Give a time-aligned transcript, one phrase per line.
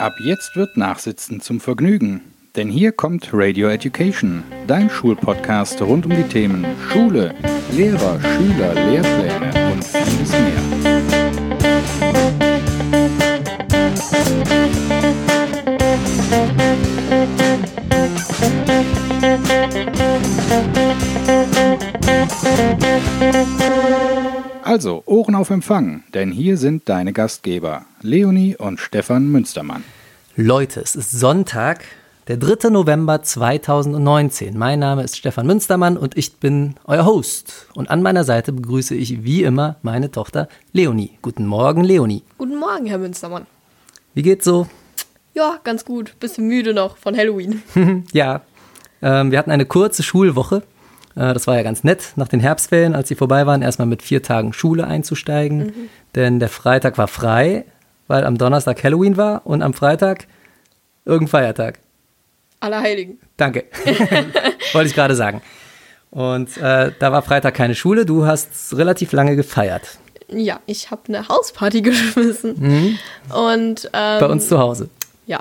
[0.00, 2.22] Ab jetzt wird Nachsitzen zum Vergnügen.
[2.56, 7.34] Denn hier kommt Radio Education, dein Schulpodcast rund um die Themen Schule,
[7.72, 10.80] Lehrer, Schüler, Lehrpläne und vieles mehr.
[24.70, 29.82] Also, Ohren auf Empfang, denn hier sind deine Gastgeber, Leonie und Stefan Münstermann.
[30.36, 31.82] Leute, es ist Sonntag,
[32.28, 32.70] der 3.
[32.70, 34.56] November 2019.
[34.56, 37.66] Mein Name ist Stefan Münstermann und ich bin euer Host.
[37.74, 41.18] Und an meiner Seite begrüße ich wie immer meine Tochter Leonie.
[41.20, 42.22] Guten Morgen, Leonie.
[42.38, 43.48] Guten Morgen, Herr Münstermann.
[44.14, 44.68] Wie geht's so?
[45.34, 46.14] Ja, ganz gut.
[46.20, 47.64] Bisschen müde noch von Halloween.
[48.12, 48.42] ja,
[49.02, 50.62] ähm, wir hatten eine kurze Schulwoche.
[51.16, 54.02] Äh, das war ja ganz nett, nach den Herbstferien, als sie vorbei waren, erstmal mit
[54.02, 55.58] vier Tagen Schule einzusteigen.
[55.58, 55.72] Mhm.
[56.14, 57.64] Denn der Freitag war frei,
[58.08, 60.26] weil am Donnerstag Halloween war und am Freitag
[61.04, 61.78] irgendein Feiertag.
[62.60, 63.18] Allerheiligen.
[63.36, 63.64] Danke.
[64.72, 65.42] Wollte ich gerade sagen.
[66.10, 68.04] Und äh, da war Freitag keine Schule.
[68.04, 69.98] Du hast relativ lange gefeiert.
[70.28, 72.98] Ja, ich habe eine Hausparty geschmissen.
[73.34, 74.88] Und ähm, Bei uns zu Hause.
[75.26, 75.40] ja.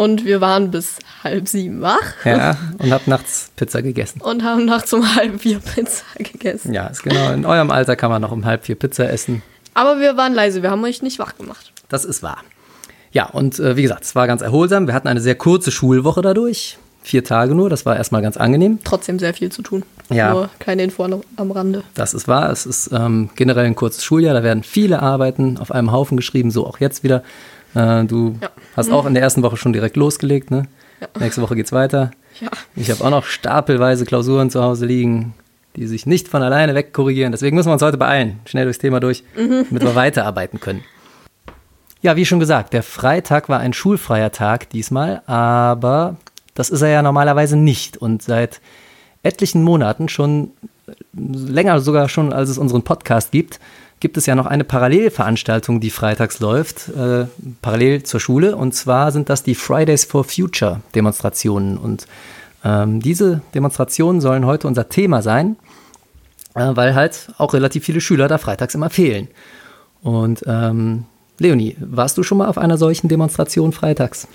[0.00, 2.56] Und wir waren bis halb sieben wach Ja.
[2.78, 4.20] Und hab nachts Pizza gegessen.
[4.22, 6.72] und haben nachts um halb vier Pizza gegessen.
[6.72, 7.32] Ja, ist genau.
[7.32, 9.42] In eurem Alter kann man noch um halb vier Pizza essen.
[9.74, 11.72] Aber wir waren leise, wir haben euch nicht wach gemacht.
[11.88, 12.38] Das ist wahr.
[13.12, 14.86] Ja, und äh, wie gesagt, es war ganz erholsam.
[14.86, 16.78] Wir hatten eine sehr kurze Schulwoche dadurch.
[17.02, 17.68] Vier Tage nur.
[17.70, 18.78] Das war erstmal ganz angenehm.
[18.84, 19.82] Trotzdem sehr viel zu tun.
[20.10, 20.32] Ja.
[20.32, 21.82] Nur kleine Info am- am Rande.
[21.94, 22.50] Das ist wahr.
[22.50, 24.34] Es ist ähm, generell ein kurzes Schuljahr.
[24.34, 27.22] Da werden viele Arbeiten auf einem Haufen geschrieben, so auch jetzt wieder.
[27.74, 28.50] Äh, du Ja.
[28.76, 30.50] hast auch in der ersten Woche schon direkt losgelegt.
[30.50, 30.64] Ne?
[31.00, 31.08] Ja.
[31.18, 32.10] Nächste Woche geht's weiter.
[32.40, 32.48] Ja.
[32.76, 35.34] Ich habe auch noch stapelweise Klausuren zu Hause liegen,
[35.76, 37.32] die sich nicht von alleine wegkorrigieren.
[37.32, 38.40] Deswegen müssen wir uns heute beeilen.
[38.44, 40.82] Schnell durchs Thema durch, damit wir weiterarbeiten können.
[42.02, 46.16] Ja, wie schon gesagt, der Freitag war ein schulfreier Tag diesmal, aber
[46.54, 47.98] das ist er ja normalerweise nicht.
[47.98, 48.60] Und seit
[49.22, 50.50] etlichen Monaten, schon
[51.12, 53.60] länger sogar schon, als es unseren Podcast gibt,
[54.00, 57.26] gibt es ja noch eine Parallelveranstaltung, die freitags läuft, äh,
[57.60, 58.56] parallel zur Schule.
[58.56, 61.76] Und zwar sind das die Fridays for Future Demonstrationen.
[61.76, 62.06] Und
[62.64, 65.56] ähm, diese Demonstrationen sollen heute unser Thema sein,
[66.54, 69.28] äh, weil halt auch relativ viele Schüler da freitags immer fehlen.
[70.02, 71.04] Und ähm,
[71.38, 74.26] Leonie, warst du schon mal auf einer solchen Demonstration freitags?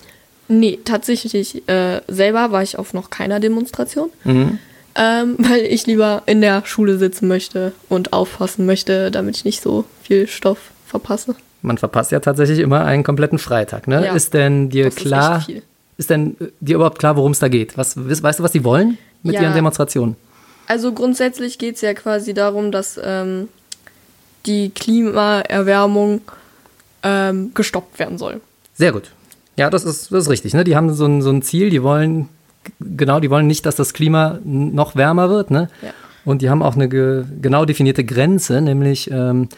[0.47, 4.09] Nee, tatsächlich äh, selber war ich auf noch keiner Demonstration.
[4.23, 4.59] Mhm.
[4.95, 9.61] Ähm, weil ich lieber in der Schule sitzen möchte und aufpassen möchte, damit ich nicht
[9.61, 11.35] so viel Stoff verpasse.
[11.61, 13.87] Man verpasst ja tatsächlich immer einen kompletten Freitag.
[13.87, 14.05] Ne?
[14.05, 15.63] Ja, ist denn dir ist klar, viel.
[15.97, 17.77] ist denn äh, dir überhaupt klar, worum es da geht?
[17.77, 19.41] Was, weißt du, was die wollen mit Ja.
[19.41, 20.15] ihren Demonstrationen?
[20.67, 23.49] Also grundsätzlich geht es ja quasi darum, dass ähm,
[24.45, 26.21] die Klimaerwärmung
[27.03, 28.41] ähm, gestoppt werden soll.
[28.73, 29.11] Sehr gut.
[29.57, 30.53] Ja, das ist, das ist richtig.
[30.53, 30.63] Ne?
[30.63, 32.29] Die haben so ein, so ein Ziel, die wollen,
[32.79, 35.51] genau, die wollen nicht, dass das Klima noch wärmer wird.
[35.51, 35.69] Ne?
[35.81, 35.89] Ja.
[36.25, 39.49] Und die haben auch eine ge genau definierte Grenze, nämlich ähm,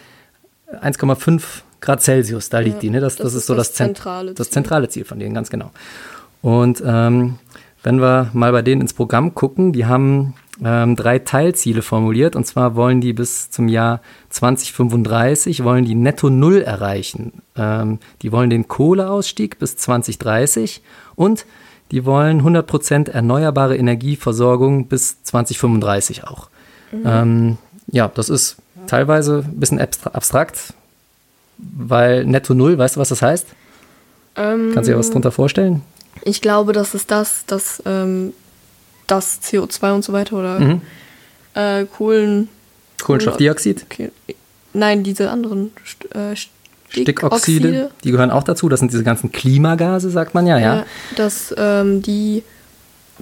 [0.81, 1.41] 1,5
[1.79, 2.90] Grad Celsius, da liegt Ja, die.
[2.90, 3.00] Ne?
[3.00, 4.53] Das, das, das ist so das das, Zent- zentrale das Ziel.
[4.53, 5.72] zentrale Ziel von denen, ganz genau.
[6.41, 7.35] Und ähm,
[7.84, 12.35] wenn wir mal bei denen ins Programm gucken, die haben ähm, drei Teilziele formuliert.
[12.35, 17.34] Und zwar wollen die bis zum Jahr 2035, wollen die Netto Null erreichen.
[17.56, 20.81] Ähm, die wollen den Kohleausstieg bis 2030
[21.16, 21.45] und
[21.91, 26.49] die wollen 100% erneuerbare Energieversorgung bis 2035 auch.
[27.05, 30.73] Ähm, ja, das ist teilweise ein bisschen abstra- abstrakt,
[31.57, 33.47] weil Netto Null, weißt du, was das heißt?
[34.35, 35.81] Ähm, Kannst du dir was drunter vorstellen?
[36.23, 38.33] Ich glaube, das ist das, dass ähm,
[39.07, 40.81] das CO2 und so weiter oder Mhm.
[41.53, 42.49] äh, Kohlen.
[43.01, 44.11] Kohlenstoffdioxid, Okay.
[44.73, 45.71] Nein, diese anderen
[46.13, 46.35] äh,
[47.03, 48.69] Stickoxide, die gehören auch dazu.
[48.69, 50.75] Das sind diese ganzen Klimagase, sagt man ja, ja.
[50.77, 50.85] Ja,
[51.15, 52.43] dass ähm, die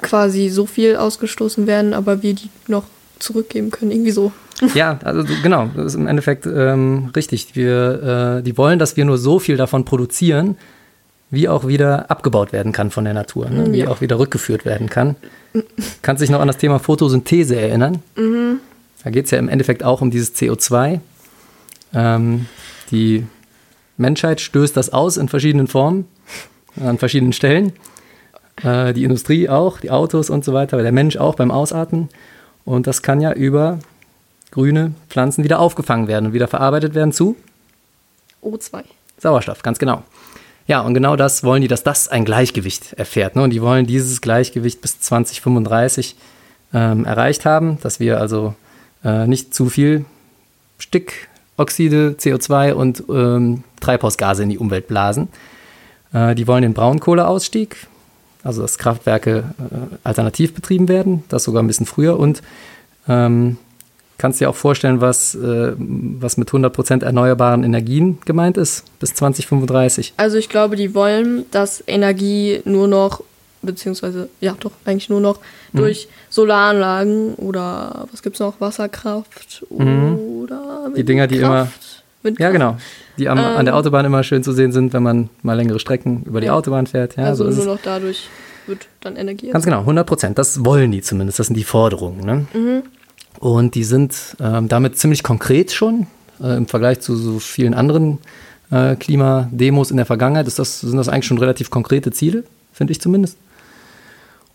[0.02, 2.84] quasi so viel ausgestoßen werden, aber wir die noch
[3.20, 3.92] zurückgeben können.
[3.92, 4.32] Irgendwie so.
[4.74, 7.56] Ja, also genau, das ist im Endeffekt ähm, richtig.
[7.58, 10.56] Wir, äh, die wollen, dass wir nur so viel davon produzieren,
[11.30, 13.72] wie auch wieder abgebaut werden kann von der Natur, ne?
[13.74, 13.90] wie Ja.
[13.90, 15.18] auch wieder rückgeführt werden kann.
[16.02, 18.02] Kannst dich noch an das Thema Photosynthese erinnern?
[19.04, 21.00] Da geht es ja im Endeffekt auch um dieses CO2.
[21.94, 22.46] Ähm,
[22.92, 23.26] die
[23.98, 26.08] Menschheit stößt das aus in verschiedenen Formen,
[26.80, 27.74] an verschiedenen Stellen.
[28.64, 32.10] Äh, die Industrie auch, die Autos und so weiter, aber der Mensch auch beim Ausatmen.
[32.64, 33.80] Und das kann ja über
[34.52, 37.36] grüne Pflanzen wieder aufgefangen werden und wieder verarbeitet werden zu
[38.42, 38.84] O2.
[39.18, 40.04] Sauerstoff, ganz genau.
[40.68, 43.36] Ja, und genau das wollen die, dass das ein Gleichgewicht erfährt.
[43.36, 43.44] Ne?
[43.44, 46.16] Und die wollen dieses Gleichgewicht bis 2035
[46.74, 48.56] ähm, erreicht haben, dass wir also
[49.04, 50.06] äh, nicht zu viel
[51.56, 55.30] Stickoxide, CO2 und ähm, Treibhausgase in die Umwelt blasen.
[56.14, 57.78] Äh, die wollen den Braunkohleausstieg,
[58.44, 62.20] also dass Kraftwerke äh, alternativ betrieben werden, das sogar ein bisschen früher.
[62.20, 62.42] Und
[63.08, 63.58] ähm,
[64.18, 70.14] kannst dir auch vorstellen, was, äh, was mit 100% erneuerbaren Energien gemeint ist bis 2035?
[70.18, 73.24] Also ich glaube, die wollen, dass Energie nur noch,
[73.66, 75.40] beziehungsweise, ja doch, eigentlich nur noch
[75.74, 75.80] mhm.
[75.80, 80.18] durch Solaranlagen oder was gibt es noch, Wasserkraft mhm.
[80.42, 81.68] oder Die Dinger, die immer...
[82.26, 82.40] Windkraft.
[82.40, 82.78] Ja, genau.
[83.18, 83.80] Die am, ähm, an der ähm.
[83.80, 86.54] Autobahn immer schön zu sehen sind, wenn man mal längere Strecken über die ja.
[86.54, 87.16] Autobahn fährt.
[87.16, 88.28] Ja, also so nur noch dadurch
[88.68, 89.52] wird dann Energie.
[89.52, 90.38] Ganz genau, 100 Prozent.
[90.38, 91.40] Das wollen die zumindest.
[91.40, 92.26] Das sind die Forderungen.
[92.26, 92.48] Ne?
[92.54, 92.84] Mhm.
[93.40, 96.08] Und die sind ähm, damit ziemlich konkret schon
[96.42, 98.18] äh, im Vergleich zu so vielen anderen
[98.72, 100.48] äh, Klimademos in der Vergangenheit.
[100.48, 103.38] Ist das, sind das eigentlich schon relativ konkrete Ziele, finde ich zumindest.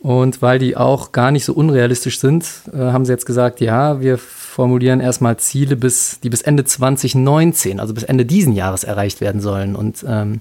[0.01, 4.01] Und weil die auch gar nicht so unrealistisch sind, äh, haben sie jetzt gesagt, ja,
[4.01, 9.21] wir formulieren erstmal Ziele, bis, die bis Ende 2019, also bis Ende diesen Jahres erreicht
[9.21, 9.77] werden sollen.
[9.77, 10.41] Und ähm,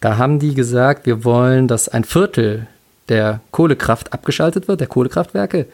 [0.00, 2.66] da haben die gesagt, wir wollen, dass ein Viertel
[3.08, 5.66] der Kohlekraft abgeschaltet wird, der Kohlekraftwerke.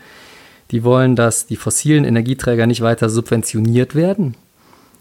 [0.71, 4.35] Die wollen, dass die fossilen Energieträger nicht weiter subventioniert werden.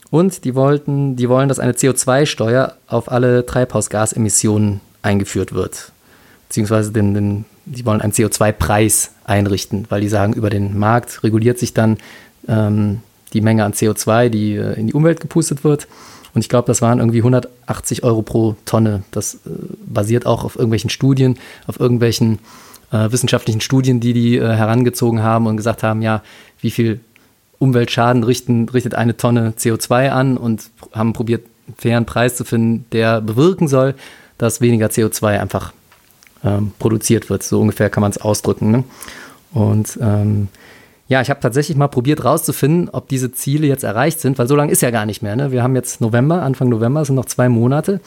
[0.09, 5.91] Und die, wollten, die wollen, dass eine CO2-Steuer auf alle Treibhausgasemissionen eingeführt wird.
[6.47, 11.59] Beziehungsweise den, den die wollen einen CO2-Preis einrichten, weil die sagen, über den Markt reguliert
[11.59, 11.97] sich dann
[12.47, 13.01] ähm,
[13.33, 15.87] die Menge an CO2, die äh, in die Umwelt gepustet wird.
[16.33, 19.03] Und ich glaube, das waren irgendwie 180 Euro pro Tonne.
[19.11, 19.49] Das äh,
[19.85, 22.39] basiert auch auf irgendwelchen Studien, auf irgendwelchen
[22.91, 26.21] äh, wissenschaftlichen Studien, die die äh, herangezogen haben und gesagt haben, ja,
[26.61, 26.99] wie viel
[27.57, 32.85] Umweltschaden richten, richtet eine Tonne CO2 an und haben probiert, einen fairen Preis zu finden,
[32.91, 33.95] der bewirken soll,
[34.37, 35.73] dass weniger CO2 einfach
[36.45, 37.43] ähm, produziert wird.
[37.43, 38.71] So ungefähr kann man es ausdrücken.
[38.71, 38.83] Ne?
[39.51, 40.47] Und ähm,
[41.07, 44.55] ja, ich habe tatsächlich mal probiert rauszufinden, ob diese Ziele jetzt erreicht sind, weil so
[44.55, 45.35] lange ist ja gar nicht mehr.
[45.35, 45.51] Ne?
[45.51, 47.99] Wir haben jetzt November, Anfang November, es sind noch zwei Monate.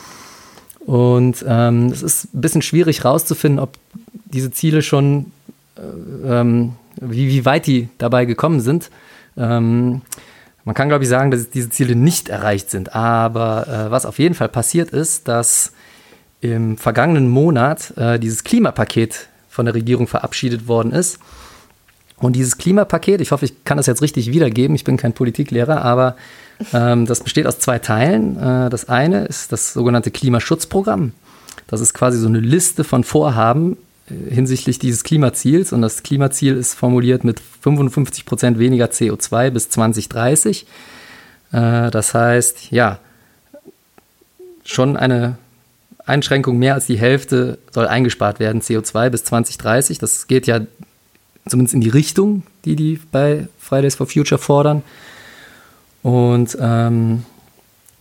[0.87, 3.77] Und ähm, es ist ein bisschen schwierig rauszufinden, ob
[4.25, 5.33] diese Ziele schon,
[5.77, 8.91] äh, ähm, wie, wie weit die dabei gekommen sind.
[9.37, 10.03] Ähm,
[10.65, 12.95] man kann, glaube ich, sagen, dass diese Ziele nicht erreicht sind.
[12.95, 15.73] Aber äh, was auf jeden Fall passiert ist, dass
[16.41, 21.19] im vergangenen Monat äh, dieses Klimapaket von der Regierung verabschiedet worden ist.
[22.21, 25.83] Und dieses Klimapaket, ich hoffe, ich kann das jetzt richtig wiedergeben, ich bin kein Politiklehrer,
[25.83, 26.17] aber
[26.73, 28.37] ähm, das besteht aus zwei Teilen.
[28.37, 31.13] Äh, das eine ist das sogenannte Klimaschutzprogramm.
[31.69, 33.77] Das ist quasi so eine Liste von Vorhaben
[34.09, 35.73] äh, hinsichtlich dieses Klimaziels.
[35.73, 40.67] Und das Klimaziel ist formuliert mit 55 Prozent weniger CO2 bis 2030.
[41.53, 42.99] Äh, das heißt, ja,
[44.65, 45.39] schon eine
[46.09, 49.99] Einschränkung, mehr als die Hälfte soll eingespart werden, CO2 bis 2030.
[49.99, 50.61] Das geht ja
[51.47, 54.83] zumindest in die Richtung, die die bei Fridays for Future fordern.
[56.03, 57.25] Und ähm,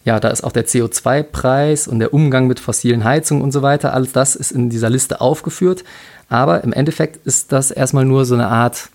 [0.06, 3.94] ja, da ist auch der CO2-Preis und der Umgang mit fossilen Heizungen und so weiter.
[3.94, 5.84] Alles das ist in dieser Liste aufgeführt.
[6.30, 8.90] Aber im Endeffekt ist das erstmal nur so eine Art,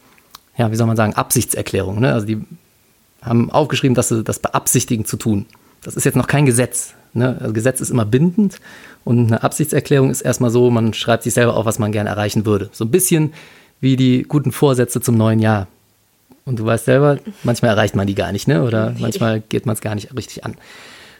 [0.57, 2.01] ja, wie soll man sagen, Absichtserklärung.
[2.01, 2.13] Ne?
[2.13, 2.43] Also die
[3.23, 5.47] haben aufgeschrieben, dass sie das beabsichtigen zu tun.
[5.83, 6.95] Das ist jetzt noch kein Gesetz.
[7.13, 7.37] Ne?
[7.41, 8.59] Also Gesetz ist immer bindend
[9.05, 12.47] und eine Absichtserklärung ist erstmal so, man schreibt sich selber auf, was man gerne erreichen
[12.47, 12.71] würde.
[12.73, 13.33] So ein bisschen
[13.81, 15.67] wie die guten Vorsätze zum neuen Jahr.
[16.45, 18.63] Und du weißt selber, manchmal erreicht man die gar nicht, ne?
[18.65, 20.57] oder manchmal geht man es gar nicht richtig an.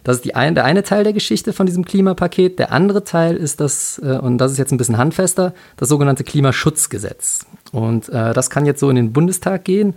[0.05, 2.59] Das ist ein, der eine Teil der Geschichte von diesem Klimapaket.
[2.59, 6.25] Der andere Teil ist das, äh, und das ist jetzt ein bisschen handfester, das sogenannte
[6.25, 7.47] Klimaschutzgesetz.
[7.71, 9.95] Und äh, das kann jetzt so in den Bundestag gehen.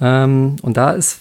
[0.00, 1.18] Ähm, und da ist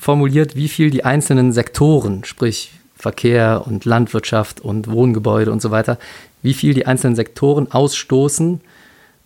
[0.00, 5.98] formuliert, wie viel die einzelnen Sektoren, sprich Verkehr und Landwirtschaft und Wohngebäude und so weiter,
[6.42, 8.60] wie viel die einzelnen Sektoren ausstoßen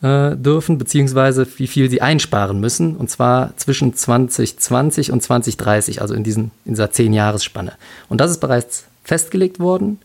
[0.02, 6.14] äh, dürfen, beziehungsweise wie viel sie einsparen müssen, und zwar zwischen 2020 und 2030, also
[6.14, 7.72] in, diesen, in dieser Zehn-Jahres-Spanne.
[8.08, 9.98] Und das ist bereits festgelegt worden.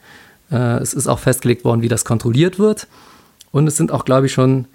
[0.51, 2.87] Äh, es ist auch festgelegt worden, wie das kontrolliert wird.
[3.51, 4.65] Und es sind auch, glaube ich, schon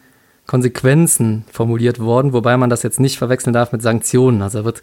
[0.46, 4.42] Konsequenzen formuliert worden, wobei man das jetzt nicht verwechseln darf mit Sanktionen.
[4.42, 4.80] Also wird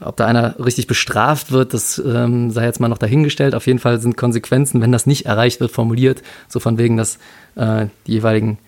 [0.00, 3.54] ob da einer richtig bestraft wird, das ähm, sei jetzt mal noch dahingestellt.
[3.54, 7.18] Auf jeden Fall sind Konsequenzen, wenn das nicht erreicht wird, formuliert, so von wegen, dass
[7.54, 8.58] äh, die jeweiligen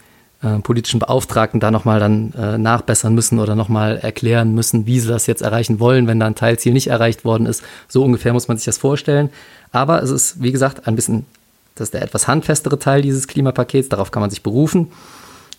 [0.42, 5.08] äh, politischen Beauftragten da nochmal dann äh, nachbessern müssen oder nochmal erklären müssen, wie sie
[5.08, 7.62] das jetzt erreichen wollen, wenn da ein Teilziel nicht erreicht worden ist.
[7.88, 9.30] So ungefähr muss man sich das vorstellen.
[9.72, 11.26] Aber es ist, wie gesagt, ein bisschen,
[11.74, 14.92] das ist der etwas handfestere Teil dieses Klimapakets, darauf kann man sich berufen.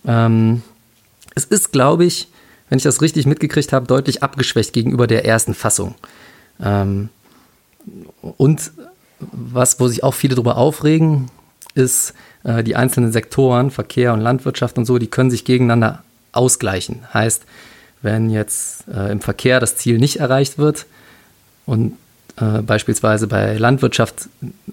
[0.05, 0.61] Ähm,
[1.35, 2.29] es ist, glaube ich,
[2.69, 5.95] wenn ich das richtig mitgekriegt habe, deutlich abgeschwächt gegenüber der ersten Fassung.
[6.61, 7.09] Ähm,
[8.21, 8.71] und
[9.19, 11.31] was, wo sich auch viele darüber aufregen,
[11.73, 17.01] ist, äh, die einzelnen Sektoren, Verkehr und Landwirtschaft und so, die können sich gegeneinander ausgleichen.
[17.13, 17.43] Heißt,
[18.01, 20.85] wenn jetzt äh, im Verkehr das Ziel nicht erreicht wird
[21.65, 21.93] und
[22.39, 24.29] äh, beispielsweise bei Landwirtschaft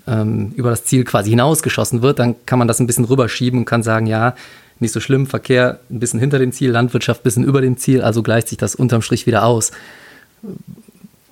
[0.06, 3.64] ähm, über das Ziel quasi hinausgeschossen wird, dann kann man das ein bisschen rüberschieben und
[3.64, 4.34] kann sagen, ja,
[4.80, 8.02] nicht so schlimm, Verkehr ein bisschen hinter dem Ziel, Landwirtschaft ein bisschen über dem Ziel,
[8.02, 9.70] also gleicht sich das unterm Strich wieder aus.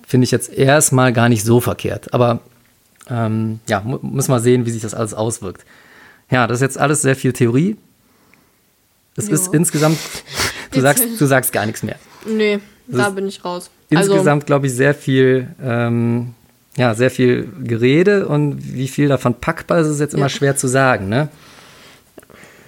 [0.07, 2.13] Finde ich jetzt erstmal gar nicht so verkehrt.
[2.13, 2.39] Aber
[3.09, 5.65] ähm, ja, mu muss mal sehen, wie sich das alles auswirkt.
[6.29, 7.77] Ja, das ist jetzt alles sehr viel Theorie.
[9.15, 9.33] Es Ja.
[9.33, 9.97] ist insgesamt,
[10.71, 11.95] du sagst, du sagst gar nichts mehr.
[12.25, 13.69] Nee, Das da bin ich raus.
[13.93, 16.33] Also, Insgesamt, glaube ich, sehr viel, ähm,
[16.77, 20.29] ja, sehr viel Gerede und wie viel davon packbar ist, ist jetzt immer Ja.
[20.29, 21.09] schwer zu sagen.
[21.09, 21.27] Ne?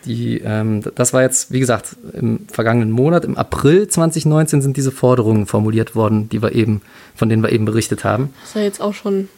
[0.06, 4.92] Die, ähm, das war jetzt, wie gesagt, im vergangenen Monat, im April 2019 sind diese
[4.92, 6.82] Forderungen formuliert worden, die wir eben,
[7.16, 8.34] von denen wir eben berichtet haben.
[8.42, 9.30] Das ist ja jetzt auch schon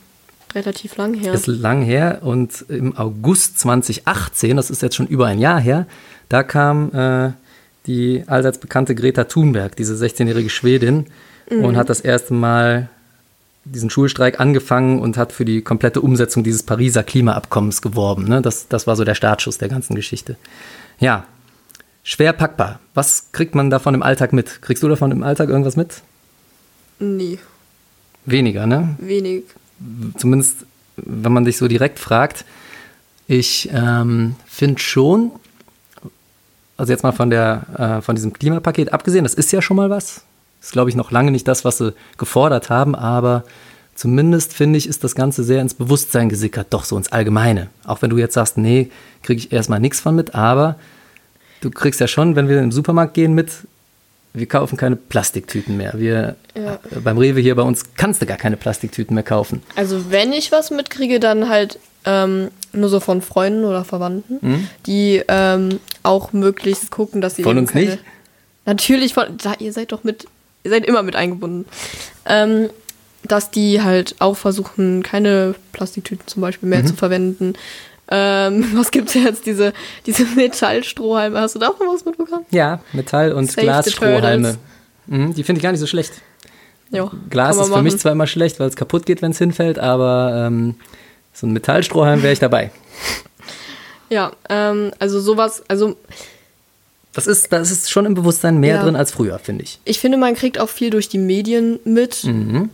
[0.54, 1.34] relativ lang her.
[1.34, 5.88] Ist lang her und im August 2018, das ist jetzt schon über ein Jahr her,
[6.30, 7.32] da kam äh,
[7.86, 11.06] die allseits bekannte Greta Thunberg, diese 16-jährige Schwedin,
[11.50, 12.90] und hat das erste Mal
[13.74, 18.26] diesen Schulstreik angefangen und hat für die komplette Umsetzung dieses Pariser Klimaabkommens geworben.
[18.26, 18.42] Ne?
[18.42, 20.38] Das, das war so der Startschuss der ganzen Geschichte.
[21.00, 21.26] Ja,
[22.04, 22.80] schwer packbar.
[22.94, 24.62] Was kriegt man davon im Alltag mit?
[24.62, 26.02] Kriegst du davon im Alltag irgendwas mit?
[27.00, 27.38] nee,
[28.26, 28.96] Weniger, ne?
[29.00, 29.44] wenig.
[30.18, 30.66] zumindest
[30.98, 32.44] wenn man dich so direkt fragt,
[33.28, 35.32] ich ähm, finde schon,
[36.76, 39.90] also jetzt mal von, der, äh, von diesem Klimapaket abgesehen, das ist ja schon mal
[39.90, 40.24] was.
[40.62, 43.44] Ist, glaube ich, noch lange nicht das, was sie gefordert haben, aber
[43.96, 47.68] zumindest finde ich, ist das Ganze sehr ins Bewusstsein gesickert, doch so ins Allgemeine.
[47.86, 48.90] Auch wenn du jetzt sagst, nee,
[49.24, 50.76] kriege ich erstmal nichts von mit, aber
[51.62, 53.52] du kriegst ja schon, wenn wir im Supermarkt gehen, mit,
[54.34, 55.94] wir kaufen keine Plastiktüten mehr.
[55.96, 56.74] Wir, Ja.
[56.92, 59.64] äh, beim Rewe hier bei uns kannst du gar keine Plastiktüten mehr kaufen.
[59.76, 64.68] Also wenn ich was mitkriege, dann halt ähm, nur so von Freunden oder Verwandten, Mhm.
[64.86, 68.00] die ähm, auch möglichst gucken, dass sie Von uns keine, nicht?
[68.66, 70.28] Natürlich von, da, ihr seid doch mit,
[70.64, 71.66] ihr seid immer mit eingebunden.
[72.26, 72.70] Ähm,
[73.24, 76.70] dass die halt auch versuchen, keine Plastiktüten zum Beispiel Mhm.
[76.70, 77.54] mehr zu verwenden.
[78.10, 79.46] Ähm, was gibt's jetzt?
[79.46, 79.74] Diese,
[80.06, 81.40] diese Metallstrohhalme.
[81.40, 82.46] Hast du da auch noch was mitbekommen?
[82.52, 84.58] Ja, Metall- und Glasstrohhalme.
[85.08, 86.14] Mhm, die finde ich gar nicht so schlecht.
[86.90, 88.00] Ja, Glas ist für mich machen.
[88.00, 90.76] zwar immer schlecht, weil es kaputt geht, wenn es hinfällt, aber ähm,
[91.34, 92.72] so ein Metallstrohhalm wäre ich dabei.
[94.10, 95.98] Ja, ähm, also sowas, also
[97.18, 98.84] Das ist, das ist schon im Bewusstsein mehr Ja.
[98.84, 99.80] drin als früher, finde ich.
[99.86, 102.24] ich finde, man kriegt auch viel durch die Medien mit.
[102.24, 102.70] Mhm.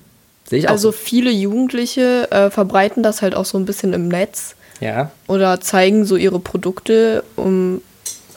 [0.48, 0.72] Sehe ich auch.
[0.72, 0.98] Also so.
[0.98, 5.12] viele Jugendliche äh, verbreiten das halt auch so ein bisschen im Netz Ja.
[5.28, 7.82] oder zeigen so ihre Produkte, um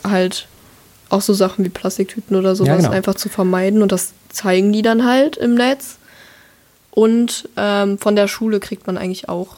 [0.03, 0.47] halt
[1.09, 2.91] auch so Sachen wie Plastiktüten oder sowas genau.
[2.91, 3.81] einfach zu vermeiden.
[3.81, 5.97] Und das zeigen die dann halt im Netz.
[6.91, 9.57] Und ähm, von der Schule kriegt man eigentlich auch.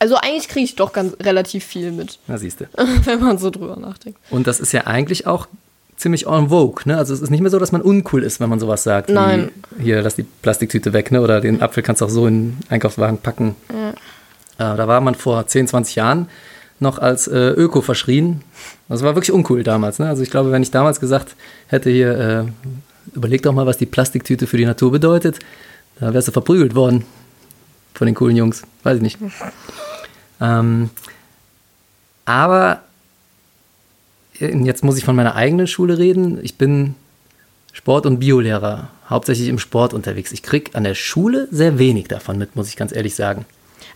[0.00, 2.64] Also eigentlich kriege ich doch ganz relativ viel mit, Na, siehst du.
[3.04, 4.18] wenn man so drüber nachdenkt.
[4.30, 5.46] Und das ist ja eigentlich auch
[5.96, 6.96] ziemlich en vogue, ne?
[6.96, 9.10] Also es ist nicht mehr so, dass man uncool ist, wenn man sowas sagt.
[9.10, 9.50] Nein.
[9.76, 11.20] Wie, hier, lass die Plastiktüte weg, ne?
[11.20, 13.56] Oder den Apfel kannst du auch so in den Einkaufswagen packen.
[13.68, 13.92] Äh,
[14.56, 16.28] da war man vor 10, 20 Jahren
[16.78, 18.40] noch als äh, Öko verschrien.
[18.88, 20.08] Das war wirklich uncool damals, ne?
[20.08, 22.44] Also ich glaube, wenn ich damals gesagt hätte hier, äh,
[23.14, 25.40] überleg doch mal, was die Plastiktüte für die Natur bedeutet,
[26.00, 27.04] da wärst du verprügelt worden
[27.92, 28.62] von den coolen Jungs.
[28.82, 29.18] Weiß ich nicht.
[30.40, 30.90] Ähm,
[32.24, 32.82] aber
[34.40, 36.38] äh, jetzt muss ich von meiner eigenen Schule reden.
[36.42, 36.94] Ich bin
[37.72, 40.32] Sport- und Biolehrer, hauptsächlich im Sport unterwegs.
[40.32, 43.44] Ich kriege an der Schule sehr wenig davon mit, muss ich ganz ehrlich sagen.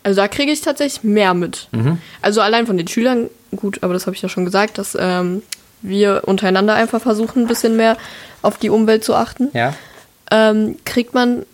[0.03, 1.69] Also da kriege ich tatsächlich mehr mit.
[1.73, 1.99] Mhm.
[2.21, 5.43] Also allein von den Schülern, gut, aber das habe ich ja schon gesagt, dass ähm,
[5.83, 7.97] wir untereinander einfach versuchen, ein bisschen mehr
[8.43, 9.49] auf die Umwelt zu achten.
[9.55, 9.75] Ja.
[10.31, 11.47] ähm, kriegt man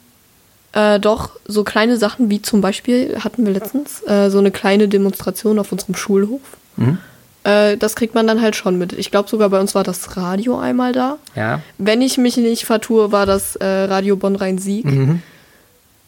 [0.73, 4.89] äh, doch so kleine Sachen wie zum Beispiel hatten wir letztens äh, so eine kleine
[4.89, 6.41] Demonstration auf unserem Schulhof.
[6.77, 6.99] Mhm.
[7.45, 8.93] Äh, das kriegt man dann halt schon mit.
[8.93, 11.19] Ich glaube sogar bei uns war das Radio einmal da.
[11.35, 11.61] Ja.
[11.79, 14.85] Wenn ich mich nicht vertue, war das äh, Radio Bonn-Rhein-Sieg.
[14.85, 15.23] Mhm.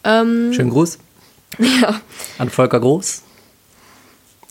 [0.03, 0.99] Ähm, Schönen Gruß
[1.59, 1.99] ja.
[2.37, 3.21] an Volker Groß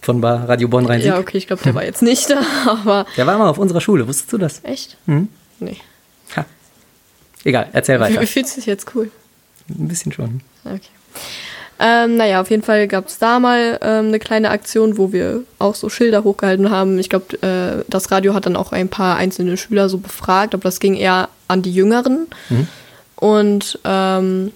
[0.03, 1.07] von Radio Bonn Rhein-Sieg.
[1.13, 3.81] ja, okay, ich glaube, der war jetzt nicht da, aber Der war mal auf unserer
[3.81, 4.61] Schule, wusstest du das?
[4.65, 4.97] echt?
[5.07, 5.29] Mhm.
[5.61, 5.77] Nee.
[6.37, 6.45] Ha.
[7.45, 8.21] Egal, erzähl weiter.
[8.21, 9.11] Wie fühlt sich jetzt cool?
[9.79, 10.41] Ein bisschen schon.
[10.65, 10.81] Okay.
[11.79, 15.43] Ähm, naja, auf jeden Fall gab es da mal ähm, eine kleine Aktion, wo wir
[15.59, 16.99] auch so Schilder hochgehalten haben.
[17.01, 20.63] Ich glaube, äh, das Radio hat dann auch ein paar einzelne Schüler so befragt, aber
[20.63, 22.29] das ging eher an die Jüngeren.
[22.51, 22.69] Mhm.
[23.17, 24.53] Und ähm,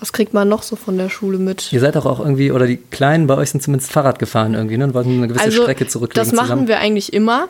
[0.00, 1.72] was kriegt man noch so von der Schule mit?
[1.72, 4.78] Ihr seid doch auch irgendwie, oder die Kleinen bei euch sind zumindest Fahrrad gefahren irgendwie,
[4.78, 4.84] ne?
[4.84, 6.68] Und wollten eine gewisse Strecke zurücklegen Also, das machen zusammen.
[6.68, 7.46] wir eigentlich immer.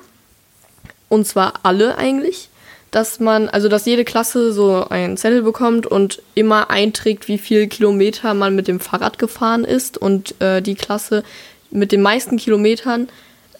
[1.08, 2.49] Und zwar alle eigentlich.
[2.90, 7.68] Dass man, also dass jede Klasse so einen Zettel bekommt und immer einträgt, wie viel
[7.68, 9.96] Kilometer man mit dem Fahrrad gefahren ist.
[9.96, 11.22] Und äh, die Klasse
[11.70, 13.08] mit den meisten Kilometern,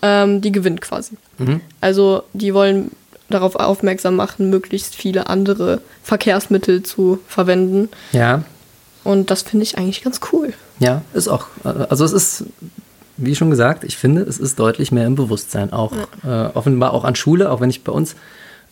[0.03, 1.17] ähm, die gewinnt quasi.
[1.39, 1.61] Mhm.
[1.81, 2.91] Also die wollen
[3.29, 7.89] darauf aufmerksam machen, möglichst viele andere Verkehrsmittel zu verwenden.
[8.13, 8.43] Ja.
[9.05, 10.53] Und das finde ich eigentlich ganz cool.
[10.79, 12.45] Ja, ist auch, also es ist,
[13.17, 15.73] wie schon gesagt, ich finde, es ist deutlich mehr im Bewusstsein.
[15.73, 15.93] Auch
[16.25, 16.49] ja.
[16.49, 18.17] äh, offenbar auch an Schule, auch wenn ich bei uns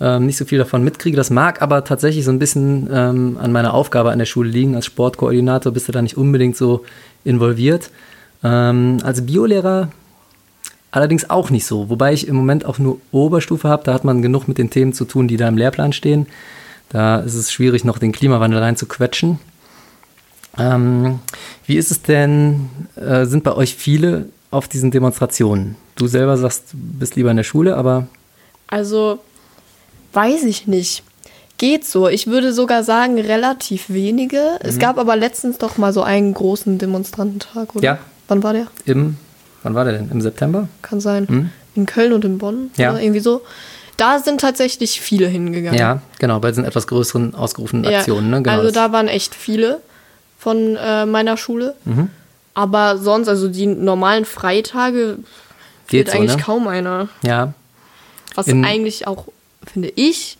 [0.00, 1.16] ähm, nicht so viel davon mitkriege.
[1.16, 4.76] Das mag aber tatsächlich so ein bisschen ähm, an meiner Aufgabe an der Schule liegen.
[4.76, 6.84] Als Sportkoordinator bist du da nicht unbedingt so
[7.24, 7.90] involviert.
[8.44, 9.88] Ähm, als Biolehrer
[10.90, 11.90] allerdings auch nicht so.
[11.90, 13.84] Wobei ich im Moment auch nur Oberstufe habe.
[13.84, 16.26] Da hat man genug mit den Themen zu tun, die da im Lehrplan stehen.
[16.88, 19.38] Da ist es schwierig, noch den Klimawandel reinzuquetschen.
[20.56, 21.20] Ähm,
[21.66, 25.76] wie ist es denn, äh, sind bei euch viele auf diesen Demonstrationen?
[25.96, 28.06] Du selber sagst, du bist lieber in der Schule, aber.
[28.66, 29.20] Also
[30.12, 31.02] Weiß ich nicht.
[31.58, 32.08] Geht so.
[32.08, 34.58] Ich würde sogar sagen, relativ wenige.
[34.62, 34.68] Mhm.
[34.68, 37.84] Es gab aber letztens doch mal so einen großen Demonstrantentag, oder?
[37.84, 37.98] Ja.
[38.28, 38.68] Wann war der?
[38.84, 39.16] Im,
[39.62, 40.10] wann war der denn?
[40.10, 40.68] Im September?
[40.82, 41.26] Kann sein.
[41.28, 41.50] Mhm.
[41.74, 42.70] In Köln und in Bonn.
[42.76, 42.90] Ja.
[42.90, 43.42] Oder irgendwie so.
[43.96, 45.78] Da sind tatsächlich viele hingegangen.
[45.78, 48.30] Ja, genau, bei diesen etwas größeren ausgerufenen Aktionen.
[48.30, 48.42] Ja, ne?
[48.42, 49.80] genau also da waren echt viele
[50.38, 51.74] von äh, meiner Schule.
[51.84, 52.10] Mhm.
[52.54, 55.18] Aber sonst, also die normalen Freitage,
[55.88, 56.42] geht, geht so, eigentlich ne?
[56.42, 57.08] kaum einer.
[57.22, 57.54] Ja.
[58.36, 59.26] Was in, eigentlich auch
[59.64, 60.38] finde ich,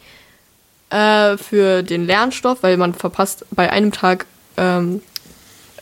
[0.91, 5.03] äh, für den Lernstoff, weil man verpasst bei einem Tag ähm,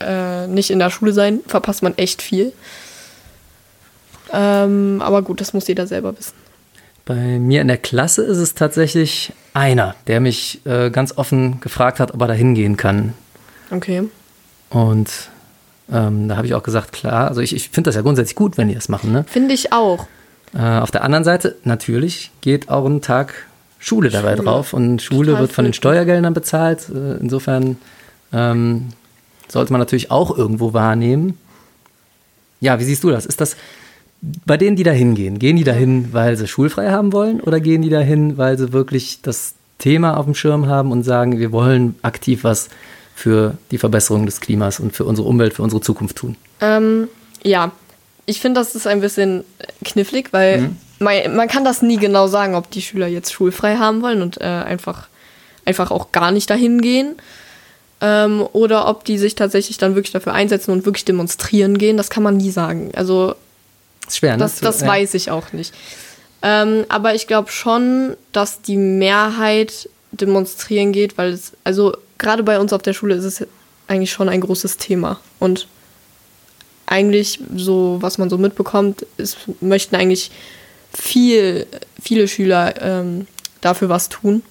[0.01, 2.53] äh, nicht in der Schule sein, verpasst man echt viel.
[4.33, 6.35] Ähm, aber gut, das muss jeder selber wissen.
[7.05, 12.01] Bei mir in der Klasse ist es tatsächlich einer, der mich äh, ganz offen gefragt
[12.01, 13.15] hat, ob er da hingehen kann.
[13.71, 14.09] Okay.
[14.71, 15.11] Und
[15.91, 18.59] ähm, da habe ich auch gesagt, klar, also ich, ich finde das ja grundsätzlich gut,
[18.59, 19.13] wenn die das machen.
[19.13, 19.25] Ne?
[19.29, 20.07] Finde ich auch.
[20.55, 23.47] Äh, auf der anderen Seite, natürlich geht auch ein Tag
[23.79, 24.45] Schule dabei Schule.
[24.45, 26.89] drauf und Schule Total wird von den Steuergeldern bezahlt.
[26.89, 27.77] Äh, insofern
[28.33, 28.89] ähm,
[29.49, 31.39] sollte man natürlich auch irgendwo wahrnehmen.
[32.61, 33.27] Ja, wie siehst du das?
[33.27, 33.57] Ist das
[34.45, 37.83] bei denen, die da hingehen, gehen die dahin, weil sie schulfrei haben wollen oder gehen
[37.83, 41.95] die dahin, weil sie wirklich das Thema auf dem Schirm haben und sagen, wir wollen
[42.03, 42.69] aktiv was
[43.15, 46.37] für die Verbesserung des Klimas und für unsere Umwelt, für unsere Zukunft tun?
[46.61, 47.09] Ähm,
[47.43, 47.73] ja,
[48.27, 49.45] ich finde, das ist ein bisschen
[49.85, 50.77] knifflig, weil mhm.
[50.99, 54.41] man, man kann das nie genau sagen, ob die Schüler jetzt schulfrei haben wollen und
[54.41, 55.09] äh, einfach,
[55.65, 57.17] einfach auch gar nicht dahin gehen.
[58.01, 62.11] Ähm, oder ob die sich tatsächlich dann wirklich dafür einsetzen und wirklich demonstrieren gehen, das
[62.11, 62.91] kann man nie sagen.
[62.95, 63.35] Also
[64.07, 64.39] ist schwer, ne?
[64.39, 64.89] das, das ja.
[64.89, 65.73] weiß ich auch nicht.
[66.43, 72.59] Ähm, aber ich glaube schon, dass die Mehrheit demonstrieren geht, weil es, also gerade bei
[72.59, 73.47] uns auf der Schule ist es
[73.89, 75.21] eigentlich schon ein großes Thema.
[75.39, 75.67] Und
[76.87, 80.31] eigentlich so, was man so mitbekommt, ist, möchten eigentlich
[80.93, 81.67] viel,
[82.01, 83.27] viele Schüler ähm,
[83.61, 84.43] dafür was tun.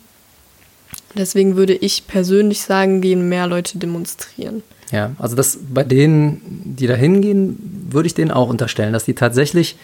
[1.17, 4.63] Deswegen würde ich persönlich sagen, gehen mehr Leute demonstrieren.
[4.91, 6.41] Ja, also das bei denen,
[6.77, 9.77] die da hingehen, würde ich denen auch unterstellen, dass die tatsächlich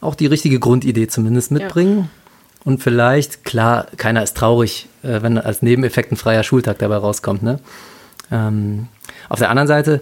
[0.00, 1.98] auch die richtige Grundidee zumindest mitbringen.
[1.98, 2.08] Ja.
[2.64, 7.42] Und vielleicht, klar, keiner ist traurig, äh, wenn als Nebeneffekt ein freier Schultag dabei rauskommt.
[7.42, 7.60] Ne?
[8.30, 8.88] Ähm,
[9.28, 10.00] auf der anderen Seite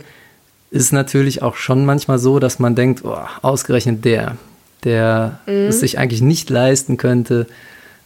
[0.71, 4.37] ist natürlich auch schon manchmal so, dass man denkt, oh, ausgerechnet der,
[4.85, 5.69] der mhm.
[5.69, 7.47] es sich eigentlich nicht leisten könnte,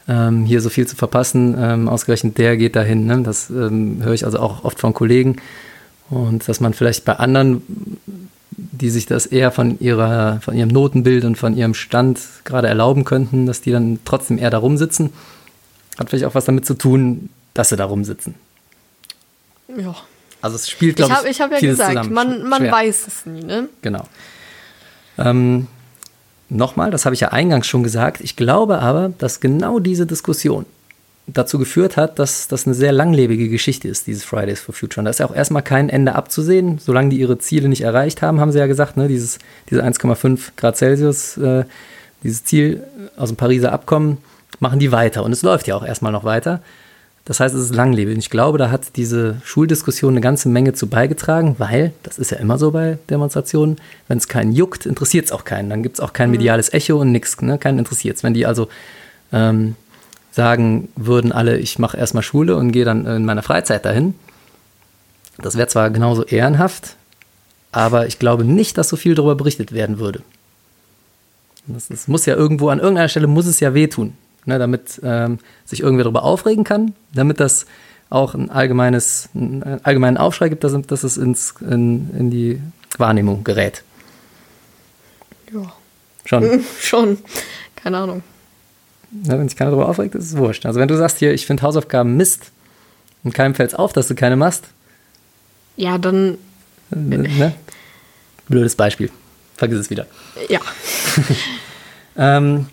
[0.09, 3.07] ähm, hier so viel zu verpassen, ähm, ausgerechnet der geht dahin.
[3.07, 3.23] Ne?
[3.23, 5.37] Das ähm, höre ich also auch oft von Kollegen.
[6.11, 7.63] Und dass man vielleicht bei anderen,
[8.51, 13.05] die sich das eher von, ihrer, von ihrem Notenbild und von ihrem Stand gerade erlauben
[13.05, 15.13] könnten, dass die dann trotzdem eher da rumsitzen,
[15.99, 18.35] hat vielleicht auch was damit zu tun, dass sie da rumsitzen.
[19.77, 19.95] Ja.
[20.43, 22.13] Also es spielt, glaube ich, hab, ich habe ja gesagt, zusammen.
[22.13, 23.69] man, man weiß es nie, ne?
[23.83, 24.05] Genau.
[25.19, 25.67] Ähm,
[26.51, 30.67] Nochmal, das habe ich ja eingangs schon gesagt, ich glaube aber, dass genau diese Diskussion
[31.29, 35.01] dazu geführt hat, dass das eine sehr langlebige Geschichte ist, dieses Fridays for Future.
[35.01, 36.79] Und da ist ja auch erstmal kein Ende abzusehen.
[36.79, 39.39] Solange die ihre Ziele nicht erreicht haben, haben sie ja gesagt, ne, dieses,
[39.71, 41.65] diese 1,5 Grad Celsius, äh,
[42.25, 42.83] dieses Ziel
[43.17, 44.19] aus dem Pariser Abkommen,
[44.59, 45.23] machen die weiter.
[45.23, 46.63] Und es läuft ja auch erstmal noch weiter.
[47.31, 48.15] Das heißt, es ist langlebig.
[48.15, 52.33] Und ich glaube, da hat diese Schuldiskussion eine ganze Menge zu beigetragen, weil, das ist
[52.33, 53.77] ja immer so bei Demonstrationen,
[54.09, 55.71] wenn es keinen juckt, interessiert es auch keinen.
[55.71, 56.39] Dann gibt es auch kein mhm.
[56.39, 57.57] mediales Echo und nichts, ne?
[57.57, 58.25] keinen interessiert es.
[58.25, 58.69] Wenn die also
[59.33, 59.77] ähm,
[60.33, 64.15] sagen würden, alle, ich mache erstmal Schule und gehe dann in meiner Freizeit dahin,
[65.39, 66.97] das wäre zwar genauso ehrenhaft,
[67.71, 70.23] aber ich glaube nicht, dass so viel darüber berichtet werden würde.
[71.69, 74.15] Das, das muss ja irgendwo, an irgendeiner Stelle muss es ja wehtun
[74.47, 77.67] ne, damit ähm, sich irgendwer darüber aufregen kann, damit das
[78.11, 82.61] auch ein allgemeines, einen allgemeinen Aufschrei gibt, dass, dass es ins, in, in die
[82.99, 83.85] Wahrnehmung gerät.
[85.53, 85.73] Ja.
[86.25, 86.65] Schon?
[86.81, 87.19] Schon.
[87.77, 88.23] Keine Ahnung.
[89.25, 90.67] Ja, wenn sich keiner darüber aufregt, ist es wurscht.
[90.67, 92.53] Also wenn du sagst hier, ich finde Hausaufgaben Mist
[93.25, 94.67] und keinem fällt es auf, dass du keine machst.
[95.77, 96.39] Ja, dann.
[96.93, 97.55] Äh, ne?
[98.49, 99.11] Blödes Beispiel.
[99.57, 100.07] Vergiss es wieder.
[100.49, 100.61] Ja.
[102.17, 102.67] ähm,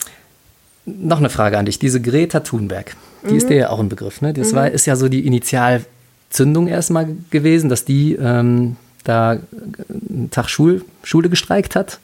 [0.87, 1.79] noch eine Frage an dich.
[1.79, 3.37] Diese Greta Thunberg, die mhm.
[3.37, 4.33] ist dir ja auch ein Begriff, ne?
[4.33, 4.55] Das mhm.
[4.55, 5.85] war, ist ja so die Initial,
[6.29, 9.37] Zündung erstmal gewesen, dass die ähm, da
[9.89, 11.99] einen Tag Schul Schule gestreikt hat.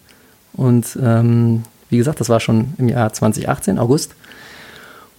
[0.53, 4.15] Und ähm, wie gesagt, das war schon im Jahr 2018, August.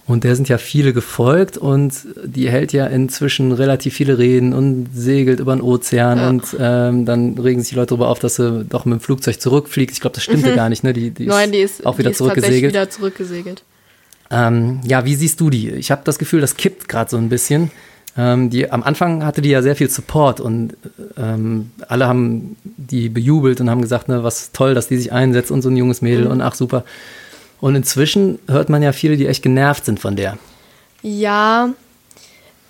[0.07, 4.87] Und der sind ja viele gefolgt und die hält ja inzwischen relativ viele Reden und
[4.93, 6.29] segelt über den Ozean Ja.
[6.29, 9.41] und ähm, dann regen sich die Leute darüber auf, dass sie doch mit dem Flugzeug
[9.41, 9.93] zurückfliegt.
[9.93, 10.93] Ich glaube, das stimmte gar nicht, ne?
[10.93, 12.71] Die, die Nein, die ist, auch wieder die zurückgesegelt.
[12.73, 13.63] wieder zurückgesegelt.
[14.29, 15.71] Ähm, ja, wie siehst du die?
[15.71, 17.71] Ich habe das Gefühl, das kippt gerade so ein bisschen.
[18.17, 20.77] Ähm, die, am Anfang hatte die ja sehr viel Support und
[21.17, 25.49] ähm, alle haben die bejubelt und haben gesagt, ne, was toll, dass die sich einsetzt
[25.51, 26.85] und so ein junges Mädel und ach super.
[27.61, 30.37] Und inzwischen hört man ja viele, die echt genervt sind von der.
[31.01, 31.69] Ja,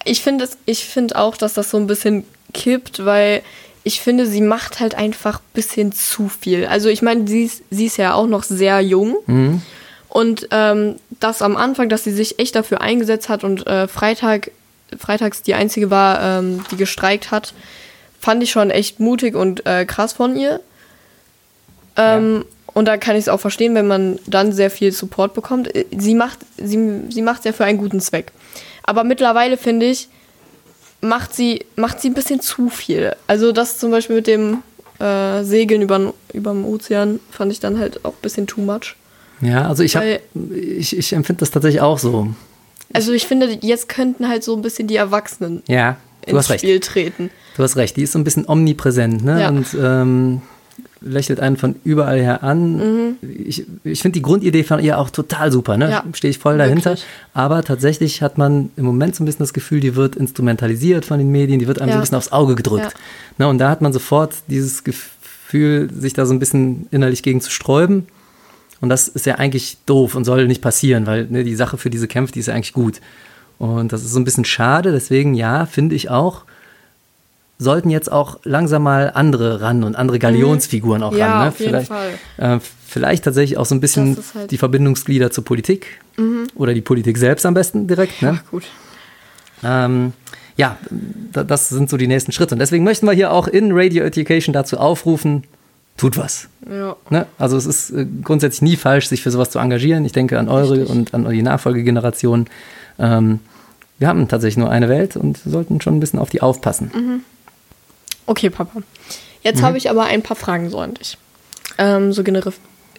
[0.03, 0.47] ich finde
[0.85, 3.41] finde auch, dass das so ein bisschen kippt, weil
[3.83, 6.65] ich finde, sie macht halt einfach ein bisschen zu viel.
[6.65, 9.17] Also ich meine, sie ist, sie ist ja auch noch sehr jung.
[10.09, 14.51] Und ähm, das am Anfang, dass sie sich echt dafür eingesetzt hat und äh, Freitag,
[14.97, 17.53] freitags die einzige war, ähm, die gestreikt hat,
[18.19, 20.61] fand ich schon echt mutig und äh, krass von ihr.
[21.97, 25.73] Ähm, Und da kann ich es auch verstehen, wenn man dann sehr viel Support bekommt.
[25.75, 28.31] Äh, Sie macht sie, sie macht ja für einen guten Zweck.
[28.83, 30.09] Aber mittlerweile finde ich,
[31.01, 33.15] macht sie, macht sie ein bisschen zu viel.
[33.27, 34.57] Also das zum Beispiel mit dem
[34.99, 38.95] äh, Segeln über dem Ozean fand ich dann halt auch ein bisschen too much.
[39.41, 40.21] Ja, also ich, hab- Weil-
[40.53, 42.27] ich, ich empfinde das tatsächlich auch so.
[42.93, 46.49] Also ich finde, jetzt könnten halt so ein bisschen die Erwachsenen Ja, du ins hast
[46.51, 46.59] recht.
[46.61, 47.29] Spiel treten.
[47.57, 49.41] Du hast recht, die ist so ein bisschen omnipräsent ne?
[49.41, 49.49] Ja.
[49.49, 50.41] und ähm,
[51.01, 53.17] lächelt einen von überall her an.
[53.21, 55.85] Ich, ich finde die Grundidee von ihr auch total super, ne?
[55.87, 55.91] Mhm.
[55.91, 56.91] Ja, stehe ich voll dahinter.
[56.91, 57.05] wirklich.
[57.33, 61.19] Aber tatsächlich hat man im Moment so ein bisschen das Gefühl, die wird instrumentalisiert von
[61.19, 61.99] den Medien, die wird einem so Ja.
[61.99, 62.93] ein bisschen aufs Auge gedrückt.
[63.37, 63.47] Ne?
[63.47, 67.51] Und da hat man sofort dieses Gefühl, sich da so ein bisschen innerlich gegen zu
[67.51, 68.07] sträuben.
[68.81, 71.89] Und das ist ja eigentlich doof und soll nicht passieren, weil ne, die Sache für
[71.89, 72.99] diese Kämpfe, die ist ja eigentlich gut.
[73.57, 74.91] Und das ist so ein bisschen schade.
[74.91, 76.43] Deswegen, ja, finde ich auch,
[77.57, 81.17] sollten jetzt auch langsam mal andere ran und andere Galionsfiguren auch Mhm.
[81.17, 81.41] Ja, ran.
[81.43, 81.47] Ne?
[81.49, 82.09] auf jeden vielleicht, Fall.
[82.37, 84.47] Äh, vielleicht tatsächlich auch so ein bisschen halt- Mhm.
[84.49, 85.87] die Verbindungsglieder zur Politik
[86.55, 88.21] oder die Politik selbst am besten direkt.
[88.21, 88.39] Ne?
[88.45, 88.63] Ach gut.
[89.63, 90.13] Ähm,
[90.57, 90.77] ja,
[91.33, 92.55] da, das sind so die nächsten Schritte.
[92.55, 95.43] Und deswegen möchten wir hier auch in Radio Education dazu aufrufen,
[95.97, 96.47] tut was.
[96.69, 96.95] Ja.
[97.09, 97.25] Ne?
[97.37, 100.05] Also es ist äh, grundsätzlich nie falsch, sich für sowas zu engagieren.
[100.05, 100.89] Ich denke an eure Richtig.
[100.89, 102.47] und an die Nachfolgegeneration.
[102.99, 103.39] Ähm,
[103.97, 107.21] wir haben tatsächlich nur eine Welt und sollten schon ein bisschen auf die aufpassen.
[108.25, 108.81] Okay, Papa.
[109.43, 109.65] Jetzt Mhm.
[109.65, 111.17] habe ich aber ein paar Fragen so an dich.
[111.77, 112.53] Ähm, so, genere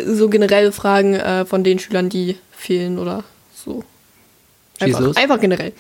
[0.05, 3.83] so generelle Fragen äh, von den Schülern, die fehlen oder so.
[4.79, 5.73] Einfach, einfach generell.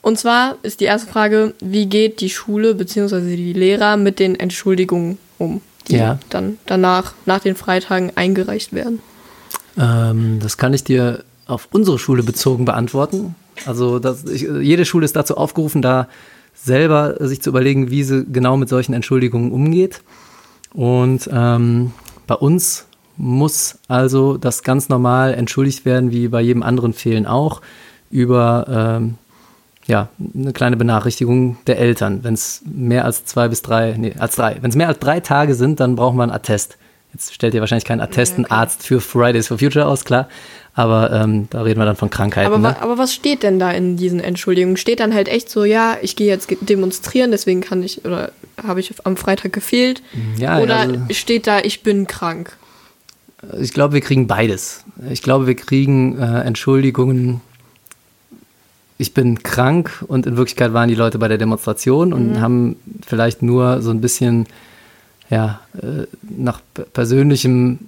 [0.00, 3.36] Und zwar ist die erste Frage, wie geht die Schule bzw.
[3.36, 6.18] die Lehrer mit den Entschuldigungen um, die Ja.
[6.30, 9.00] dann danach, nach den Freitagen eingereicht werden?
[9.78, 13.34] Ähm, das kann ich dir auf unsere Schule bezogen beantworten.
[13.66, 16.08] Also das, ich, jede Schule ist dazu aufgerufen, da
[16.54, 20.02] selber sich zu überlegen, wie sie genau mit solchen Entschuldigungen umgeht.
[20.72, 21.92] Und ähm,
[22.26, 22.86] bei uns
[23.16, 27.60] muss also das ganz normal entschuldigt werden, wie bei jedem anderen Fehlen auch,
[28.10, 29.14] über ähm,
[29.86, 32.24] ja, eine kleine Benachrichtigung der Eltern.
[32.24, 35.20] Wenn es mehr als zwei bis drei, nee, als drei, wenn es mehr als drei
[35.20, 36.78] Tage sind, dann brauchen wir einen Attest.
[37.14, 40.28] Jetzt stellt ihr wahrscheinlich keinen Attest, einen Arzt für Fridays for Future aus, klar.
[40.74, 42.52] Aber ähm, da reden wir dann von Krankheiten.
[42.52, 42.82] Aber, ne?
[42.82, 44.76] aber was steht denn da in diesen Entschuldigungen?
[44.76, 48.80] Steht dann halt echt so, ja, ich gehe jetzt demonstrieren, deswegen kann ich oder habe
[48.80, 50.02] ich am Freitag gefehlt?
[50.36, 52.56] Ja, oder also- steht da, ich bin krank?
[53.60, 54.84] Ich glaube, wir kriegen beides.
[55.10, 57.42] Ich glaube, wir kriegen äh, Entschuldigungen.
[58.96, 63.42] Ich bin krank und in Wirklichkeit waren die Leute bei der Demonstration und haben vielleicht
[63.42, 64.46] nur so ein bisschen
[65.30, 66.60] ja, äh, nach
[66.92, 67.78] persönlichem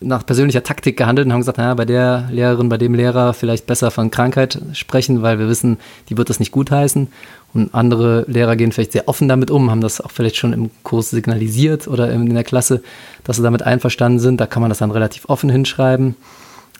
[0.00, 3.66] nach persönlicher Taktik gehandelt und haben gesagt, naja, bei der Lehrerin, bei dem Lehrer vielleicht
[3.66, 7.08] besser von Krankheit sprechen, weil wir wissen, die wird das nicht gutheißen.
[7.54, 10.70] Und andere Lehrer gehen vielleicht sehr offen damit um, haben das auch vielleicht schon im
[10.82, 12.82] Kurs signalisiert oder in der Klasse,
[13.24, 14.40] dass sie damit einverstanden sind.
[14.40, 16.14] Da kann man das dann relativ offen hinschreiben.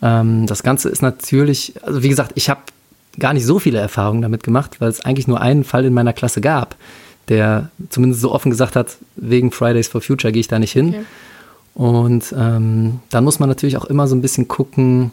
[0.02, 2.60] Ähm, das Ganze ist natürlich, also wie gesagt, ich habe
[3.18, 6.12] gar nicht so viele Erfahrungen damit gemacht, weil es eigentlich nur einen Fall in meiner
[6.12, 6.76] Klasse gab,
[7.28, 10.88] der zumindest so offen gesagt hat, wegen Fridays for Future gehe ich da nicht hin.
[10.88, 11.04] Okay.
[11.74, 15.12] Und ähm, dann muss man natürlich auch immer so ein bisschen gucken,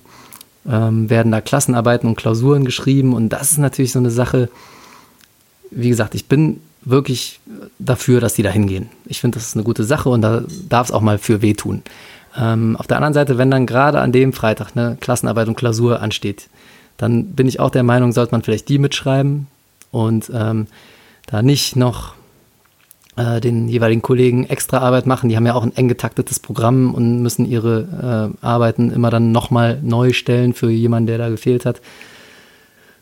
[0.67, 3.13] ähm, werden da Klassenarbeiten und Klausuren geschrieben.
[3.13, 4.49] Und das ist natürlich so eine Sache,
[5.69, 7.39] wie gesagt, ich bin wirklich
[7.79, 8.89] dafür, dass die da hingehen.
[9.05, 11.83] Ich finde, das ist eine gute Sache und da darf es auch mal für wehtun.
[12.37, 16.01] Ähm, auf der anderen Seite, wenn dann gerade an dem Freitag eine Klassenarbeit und Klausur
[16.01, 16.47] ansteht,
[16.97, 19.47] dann bin ich auch der Meinung, sollte man vielleicht die mitschreiben
[19.91, 20.67] und ähm,
[21.27, 22.15] da nicht noch
[23.17, 25.29] äh, den jeweiligen Kollegen extra Arbeit machen.
[25.29, 29.31] Die haben ja auch ein eng getaktetes Programm und müssen ihre äh, Arbeiten immer dann
[29.31, 31.81] nochmal neu stellen für jemanden, der da gefehlt hat.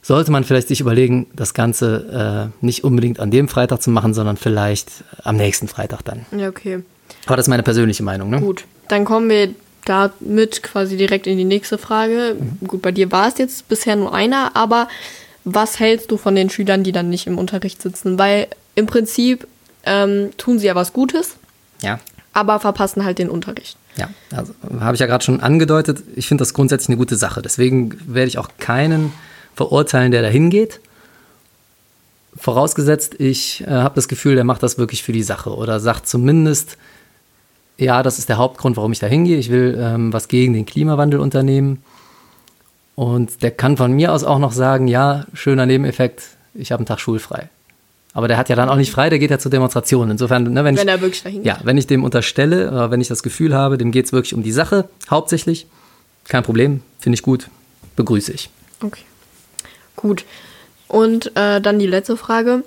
[0.02, 4.14] sollte man vielleicht sich überlegen, das Ganze äh, nicht unbedingt an dem Freitag zu machen,
[4.14, 6.26] sondern vielleicht am nächsten Freitag dann.
[6.38, 6.84] Ja, okay.
[7.26, 8.30] Aber das ist meine persönliche Meinung.
[8.30, 8.40] Ne?
[8.40, 9.50] Gut, dann kommen wir
[9.86, 12.36] damit quasi direkt in die nächste Frage.
[12.40, 12.68] Mhm.
[12.68, 14.88] Gut, bei dir war es jetzt bisher nur einer, aber
[15.45, 18.17] was hältst du von den Schülern, die dann nicht im Unterricht sitzen?
[18.17, 19.47] Weil im Prinzip
[19.86, 21.36] ähm, tun sie ja was Gutes,
[21.82, 21.99] Ja.
[22.34, 23.77] aber verpassen halt den Unterricht.
[23.95, 26.01] Ja, also habe ich ja gerade schon angedeutet.
[26.15, 27.41] Ich finde das grundsätzlich eine gute Sache.
[27.43, 29.12] Deswegen werde ich auch keinen
[29.56, 30.79] verurteilen, der da hingeht.
[32.36, 36.08] Vorausgesetzt, ich äh, habe das Gefühl, der macht das wirklich für die Sache oder sagt
[36.08, 36.77] zumindest,
[37.77, 39.38] ja, das ist der Hauptgrund, warum ich da hingehe.
[39.38, 41.84] Ich will ähm, was gegen den Klimawandel unternehmen.
[42.95, 46.86] Und der kann von mir aus auch noch sagen, ja, schöner Nebeneffekt, ich habe einen
[46.86, 47.49] Tag schulfrei.
[48.13, 50.12] Aber der hat ja dann auch nicht frei, der geht ja zur Demonstration.
[50.12, 53.01] Insofern, ne, wenn, Wenn ich, er wirklich dahin ja, wenn ich dem unterstelle, oder wenn
[53.01, 55.65] ich das Gefühl habe, dem geht es wirklich um die Sache, hauptsächlich,
[56.25, 57.49] kein Problem, finde ich gut,
[57.95, 58.51] begrüße ich.
[58.82, 59.01] Okay.
[59.95, 60.25] Gut.
[60.88, 62.63] Und äh, dann die letzte Frage.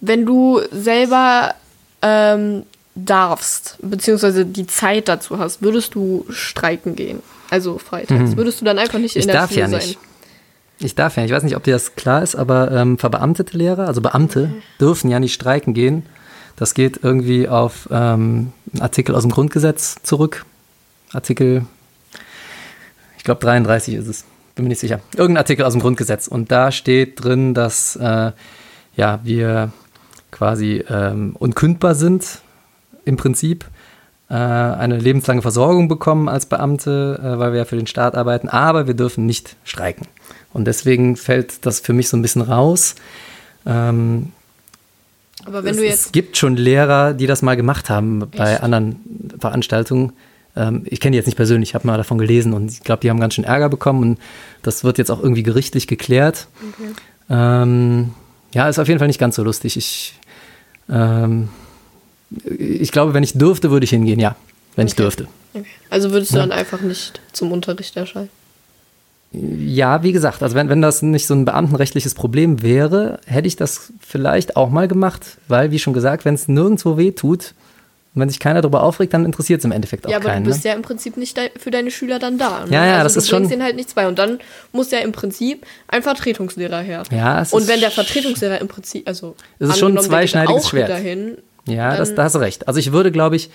[0.00, 1.54] Wenn du selber
[2.02, 2.64] ähm,
[2.96, 7.22] darfst, beziehungsweise die Zeit dazu hast, würdest du streiken gehen?
[7.50, 8.36] Also freitags.
[8.36, 9.78] Würdest du dann einfach nicht in Ich der darf Schule ja sein?
[9.80, 9.98] nicht.
[10.78, 11.30] Ich darf ja nicht.
[11.30, 15.10] Ich weiß nicht, ob dir das klar ist, aber ähm, verbeamtete Lehrer, also Beamte, dürfen
[15.10, 16.04] ja nicht streiken gehen.
[16.56, 20.44] Das geht irgendwie auf ähm, einen Artikel aus dem Grundgesetz zurück.
[21.12, 21.66] Artikel,
[23.18, 25.00] ich glaube 33 ist es, bin mir nicht sicher.
[25.16, 26.28] Irgendein Artikel aus dem Grundgesetz.
[26.28, 28.32] Und da steht drin, dass äh,
[28.96, 29.70] ja, wir
[30.30, 32.40] quasi ähm, unkündbar sind
[33.04, 33.66] im Prinzip
[34.34, 38.86] eine lebenslange Versorgung bekommen als Beamte, äh, weil wir ja für den Staat arbeiten, aber
[38.86, 40.06] wir dürfen nicht streiken.
[40.52, 42.94] Und deswegen fällt das für mich so ein bisschen raus.
[43.66, 44.32] Ähm,
[45.44, 46.12] Aber wenn es, du es jetzt.
[46.12, 48.62] gibt schon Lehrer, die das mal gemacht haben bei Echt?
[48.62, 49.00] anderen
[49.38, 50.12] Veranstaltungen.
[50.56, 53.02] Ähm, ich kenne die jetzt nicht persönlich, ich habe mal davon gelesen und ich glaube,
[53.02, 54.18] die haben ganz schön Ärger bekommen und
[54.62, 56.48] das wird jetzt auch irgendwie gerichtlich geklärt.
[57.28, 58.14] Ähm,
[58.54, 59.76] ja, ist auf jeden Fall nicht ganz so lustig.
[59.76, 60.14] Ich,
[60.88, 61.48] ähm,
[62.58, 64.36] ich glaube, wenn ich dürfte, würde ich hingehen, ja.
[64.74, 65.02] Wenn ich Okay.
[65.02, 65.28] dürfte.
[65.54, 65.64] Okay.
[65.90, 66.42] Also würdest du Ja.
[66.42, 68.28] dann einfach nicht zum Unterricht erscheinen?
[69.32, 73.56] Ja, wie gesagt, also wenn, wenn das nicht so ein beamtenrechtliches Problem wäre, hätte ich
[73.56, 77.52] das vielleicht auch mal gemacht, weil, wie schon gesagt, wenn es nirgendwo weh tut
[78.14, 80.44] und wenn sich keiner darüber aufregt, dann interessiert es im Endeffekt auch Ja, aber keinen.
[80.44, 80.70] du bist ne?
[80.70, 82.64] ja im Prinzip nicht de- für deine Schüler dann da.
[82.64, 82.72] Ne?
[82.72, 84.06] Ja, ja, also das du ist schon- bringst denen halt nichts bei.
[84.08, 84.38] Und dann
[84.72, 87.02] muss ja im Prinzip ein Vertretungslehrer her.
[87.10, 90.68] Ja, es Und ist wenn der Vertretungslehrer im Prinzip, also Es ist schon ein zweischneidiges
[90.68, 90.88] Schwert.
[90.88, 92.68] Dahin, Ja, das, dann- da hast du recht.
[92.68, 93.50] Also ich würde, glaube ich,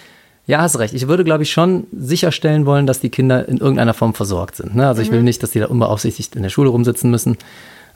[0.47, 0.93] ja, hast recht.
[0.93, 4.75] Ich würde, glaube ich, schon sicherstellen wollen, dass die Kinder in irgendeiner Form versorgt sind.
[4.75, 4.87] Ne?
[4.87, 7.37] Also ich will nicht, dass die da unbeaufsichtigt in der Schule rumsitzen müssen.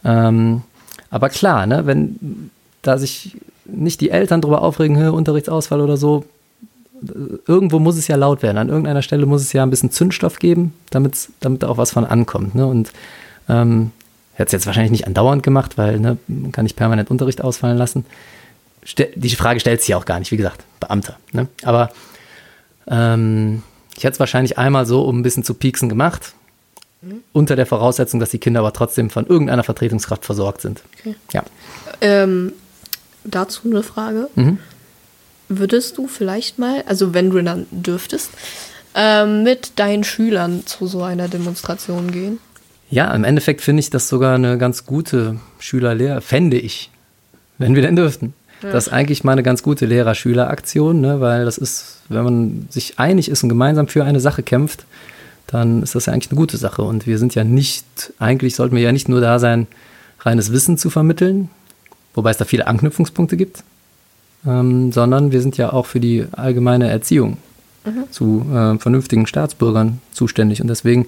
[0.04, 0.62] Ähm,
[1.10, 2.52] aber klar, ne, wenn
[2.84, 6.24] da sich nicht die Eltern drüber aufregen, "Hä, Unterrichtsausfall oder so,
[7.48, 8.58] irgendwo muss es ja laut werden.
[8.58, 11.92] An irgendeiner Stelle muss es ja ein bisschen Zündstoff geben, damit's, damit da auch was
[11.92, 12.56] von ankommt.
[12.56, 12.66] Ne?
[12.66, 12.92] Und
[13.50, 13.92] ähm,
[14.34, 17.78] hätte es jetzt wahrscheinlich nicht andauernd gemacht, weil ne, man kann nicht permanent Unterricht ausfallen
[17.78, 18.06] lassen.
[19.16, 21.18] Die Frage stellt sich ja auch gar nicht, wie gesagt, Beamter.
[21.32, 21.48] Ne?
[21.64, 21.92] Aber
[22.88, 23.64] ähm,
[23.96, 26.34] ich hätte es wahrscheinlich einmal so, um ein bisschen zu pieksen gemacht,
[27.34, 30.82] unter der Voraussetzung, dass die Kinder aber trotzdem von irgendeiner Vertretungskraft versorgt sind.
[31.00, 31.16] Okay.
[31.34, 31.44] Ja.
[32.02, 32.54] Ähm,
[33.24, 34.30] dazu eine Frage.
[34.36, 34.60] Mhm.
[35.48, 38.32] Würdest du vielleicht mal, also wenn du dann dürftest,
[38.96, 42.40] ähm, mit deinen Schülern zu so einer Demonstration gehen?
[42.90, 46.90] Ja, im Endeffekt finde ich das sogar eine ganz gute Schüler-Lehrer, fände ich,
[47.58, 48.34] wenn wir denn dürften.
[48.62, 51.22] Das ist eigentlich mal eine ganz gute Lehrer-Schüler-Aktion, ne?
[51.22, 54.86] weil das ist, wenn man sich einig ist und gemeinsam für eine Sache kämpft,
[55.48, 56.82] dann ist das ja eigentlich eine gute Sache.
[56.82, 57.86] Und wir sind ja nicht,
[58.18, 59.68] eigentlich sollten wir ja nicht nur da sein,
[60.22, 61.50] reines Wissen zu vermitteln,
[62.16, 63.64] wobei es da viele Anknüpfungspunkte gibt,
[64.48, 67.38] ähm, sondern wir sind ja auch für die allgemeine Erziehung
[68.10, 70.62] zu äh, vernünftigen Staatsbürgern zuständig.
[70.62, 71.08] Und deswegen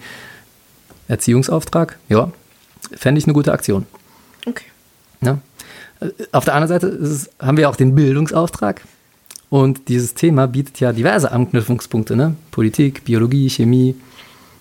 [1.08, 2.32] Erziehungsauftrag, ja,
[2.96, 3.86] fände ich eine gute Aktion.
[4.46, 4.66] Okay.
[5.22, 5.40] Ja.
[6.32, 8.82] Auf der anderen Seite es, haben wir auch den Bildungsauftrag.
[9.50, 12.36] Und dieses Thema bietet ja diverse Anknüpfungspunkte, ne?
[12.52, 13.96] Politik, Biologie, Chemie.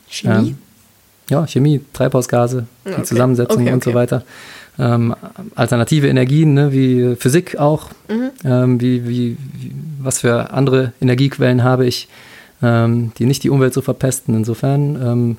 [0.09, 0.51] Chemie?
[0.51, 0.59] Ähm,
[1.29, 3.03] ja, Chemie, Treibhausgase, die Okay.
[3.03, 3.99] Zusammensetzung Okay, und so okay.
[3.99, 4.23] weiter.
[4.79, 5.15] Ähm,
[5.55, 7.91] alternative Energien, ne, wie Physik auch.
[8.09, 8.31] Mhm.
[8.45, 12.09] Ähm, wie, wie, wie, was für andere Energiequellen habe ich,
[12.63, 14.35] ähm, die nicht die Umwelt so verpesten.
[14.37, 15.37] Insofern, ähm,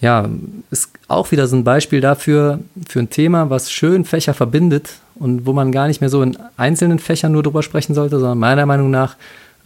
[0.00, 0.28] ja,
[0.70, 5.46] ist auch wieder so ein Beispiel dafür, für ein Thema, was schön Fächer verbindet und
[5.46, 8.66] wo man gar nicht mehr so in einzelnen Fächern nur drüber sprechen sollte, sondern meiner
[8.66, 9.14] Meinung nach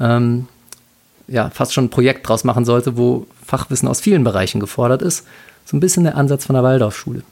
[0.00, 0.46] ähm,
[1.26, 5.26] ja, fast schon ein Projekt draus machen sollte, wo Fachwissen aus vielen Bereichen gefordert ist.
[5.64, 7.22] So ein bisschen der Ansatz von der Waldorfschule.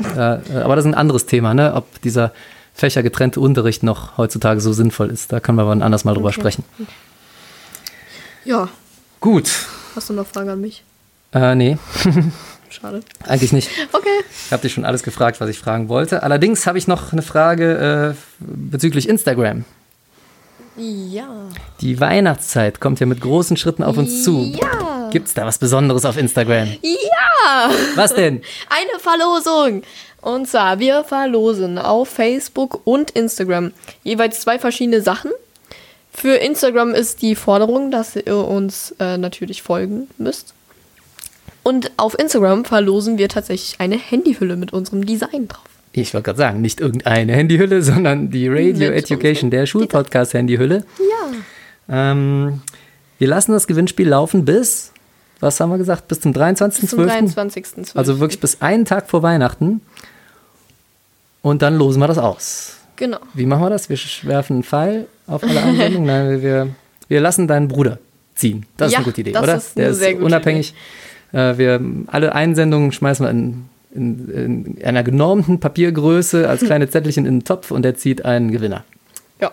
[0.00, 1.72] Äh, äh, aber das ist ein anderes Thema, ne?
[1.74, 2.32] ob dieser
[2.74, 5.32] fächergetrennte Unterricht noch heutzutage so sinnvoll ist.
[5.32, 6.40] Da können wir aber ein anderes Mal drüber Okay.
[6.40, 6.64] sprechen.
[8.44, 8.68] Ja.
[9.20, 9.50] Gut.
[9.96, 10.84] Hast du noch Fragen an mich?
[11.32, 11.78] Äh, nee.
[12.70, 13.00] schade.
[13.24, 13.70] Eigentlich nicht.
[13.92, 14.08] Okay.
[14.46, 16.22] Ich habe dich schon alles gefragt, was ich fragen wollte.
[16.22, 19.64] Allerdings habe ich noch eine Frage äh, bezüglich Instagram.
[20.76, 21.28] Ja.
[21.80, 24.44] Die Weihnachtszeit kommt ja mit großen Schritten auf uns zu.
[24.44, 25.08] Ja.
[25.10, 26.68] Gibt's da was Besonderes auf Instagram?
[26.82, 27.70] Ja.
[27.96, 28.42] Was denn?
[28.68, 29.82] Eine Verlosung.
[30.20, 33.72] Und zwar, wir verlosen auf Facebook und Instagram
[34.04, 35.30] jeweils zwei verschiedene Sachen.
[36.12, 40.54] Für Instagram ist die Forderung, dass ihr uns äh, natürlich folgen müsst.
[41.68, 45.66] Und auf Instagram verlosen wir tatsächlich eine Handyhülle mit unserem Design drauf.
[45.92, 50.86] Ich wollte gerade sagen, nicht irgendeine Handyhülle, sondern die Radio Mit Education, der Schulpodcast-Handyhülle.
[50.98, 52.12] Ja.
[52.12, 52.62] Ähm,
[53.18, 54.92] wir lassen das Gewinnspiel laufen bis,
[55.40, 56.86] was haben wir gesagt, bis zum 23.12.
[56.88, 57.96] Zum 23.12.
[57.98, 59.82] Also wirklich bis einen Tag vor Weihnachten.
[61.42, 62.76] Und dann losen wir das aus.
[62.96, 63.18] Genau.
[63.34, 63.90] Wie machen wir das?
[63.90, 66.06] Wir werfen einen Pfeil auf alle Einsendungen?
[66.06, 66.68] Nein, wir,
[67.08, 67.98] wir lassen deinen Bruder
[68.34, 68.64] ziehen.
[68.78, 69.56] Das ist Ja, eine gute Idee, das oder?
[69.56, 70.70] ist Der eine ist sehr gute unabhängig.
[70.70, 73.64] Äh, wir, alle Einsendungen schmeißen wir in,
[73.94, 78.50] in, in einer genormten Papiergröße als kleine Zettelchen in den Topf und der zieht einen
[78.50, 78.84] Gewinner.
[79.40, 79.52] Ja.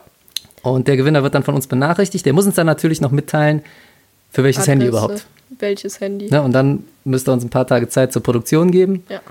[0.62, 2.26] Und der Gewinner wird dann von uns benachrichtigt.
[2.26, 3.62] Der muss uns dann natürlich noch mitteilen,
[4.32, 5.26] für welches Handy Adresse, überhaupt.
[5.60, 6.30] Welches Handy?
[6.30, 6.42] Ne?
[6.42, 9.04] Und dann müsst ihr uns ein paar Tage Zeit zur Produktion geben.
[9.10, 9.22] Ja.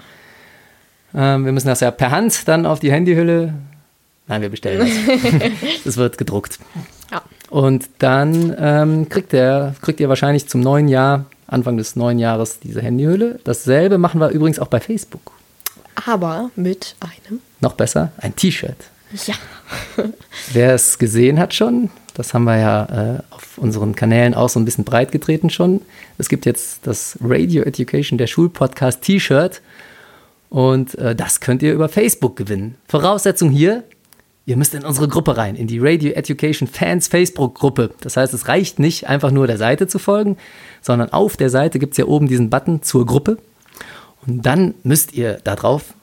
[1.14, 3.54] Ähm, wir müssen das ja per Hand dann auf die Handyhülle.
[4.26, 5.50] Nein, wir bestellen das.
[5.84, 6.58] Es wird gedruckt.
[7.12, 7.22] Ja.
[7.50, 12.60] Und dann ähm, kriegt, der, kriegt ihr wahrscheinlich zum neuen Jahr, Anfang des neuen Jahres,
[12.60, 13.40] diese Handyhülle.
[13.44, 15.32] Dasselbe machen wir übrigens auch bei Facebook.
[16.06, 17.40] Aber mit einem.
[17.60, 18.76] Noch besser, ein T-Shirt.
[19.26, 19.34] Ja.
[20.52, 22.84] Wer es gesehen hat schon, das haben wir ja
[23.16, 25.80] äh, auf unseren Kanälen auch so ein bisschen breit getreten schon.
[26.18, 29.60] Es gibt jetzt das Radio Education, der Schulpodcast T-Shirt.
[30.48, 32.76] Und äh, das könnt ihr über Facebook gewinnen.
[32.86, 33.82] Voraussetzung hier,
[34.46, 37.90] ihr müsst in unsere Gruppe rein, in die Radio Education Fans Facebook-Gruppe.
[38.00, 40.36] Das heißt, es reicht nicht, einfach nur der Seite zu folgen,
[40.82, 43.38] sondern auf der Seite gibt es ja oben diesen Button zur Gruppe.
[44.26, 45.94] Und dann müsst ihr da drauf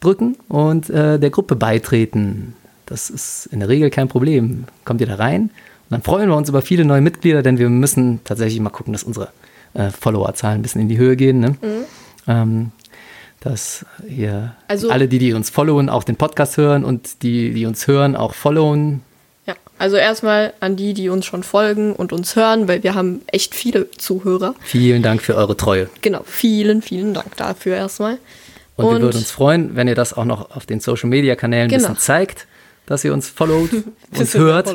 [0.00, 2.54] drücken und äh, der Gruppe beitreten.
[2.86, 4.64] Das ist in der Regel kein Problem.
[4.84, 5.50] Kommt ihr da rein und
[5.90, 9.04] dann freuen wir uns über viele neue Mitglieder, denn wir müssen tatsächlich mal gucken, dass
[9.04, 9.28] unsere
[9.74, 11.40] äh, Followerzahlen ein bisschen in die Höhe gehen.
[11.40, 11.56] Ne?
[12.26, 12.72] Ähm,
[13.44, 17.66] dass ihr Also- alle, die, die uns followen, auch den Podcast hören und die, die
[17.66, 19.02] uns hören, auch followen.
[19.46, 19.54] Ja.
[19.78, 23.54] Also erstmal an die, die uns schon folgen und uns hören, weil wir haben echt
[23.54, 24.54] viele Zuhörer.
[24.60, 25.88] Vielen Dank für eure Treue.
[26.02, 26.22] Genau.
[26.24, 28.18] Vielen, vielen Dank dafür erstmal.
[28.76, 31.64] Und, wir würden uns freuen, wenn ihr das auch noch auf den Social Media Kanälen
[31.64, 31.82] ein Genau.
[31.88, 32.46] bisschen zeigt,
[32.86, 33.70] dass ihr uns followt,
[34.18, 34.74] uns hört.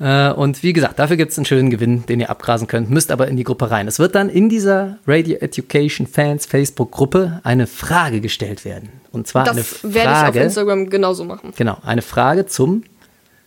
[0.00, 3.12] Äh, und wie gesagt, dafür gibt es einen schönen Gewinn, den ihr abgrasen könnt, müsst
[3.12, 3.86] aber in die Gruppe rein.
[3.86, 8.88] Es wird dann in dieser Radio Education Fans Facebook-Gruppe eine Frage gestellt werden.
[9.12, 10.40] Und zwar eine Das werde ich auf Frage.
[10.40, 11.52] Instagram genauso machen.
[11.56, 12.82] Genau, eine Frage zum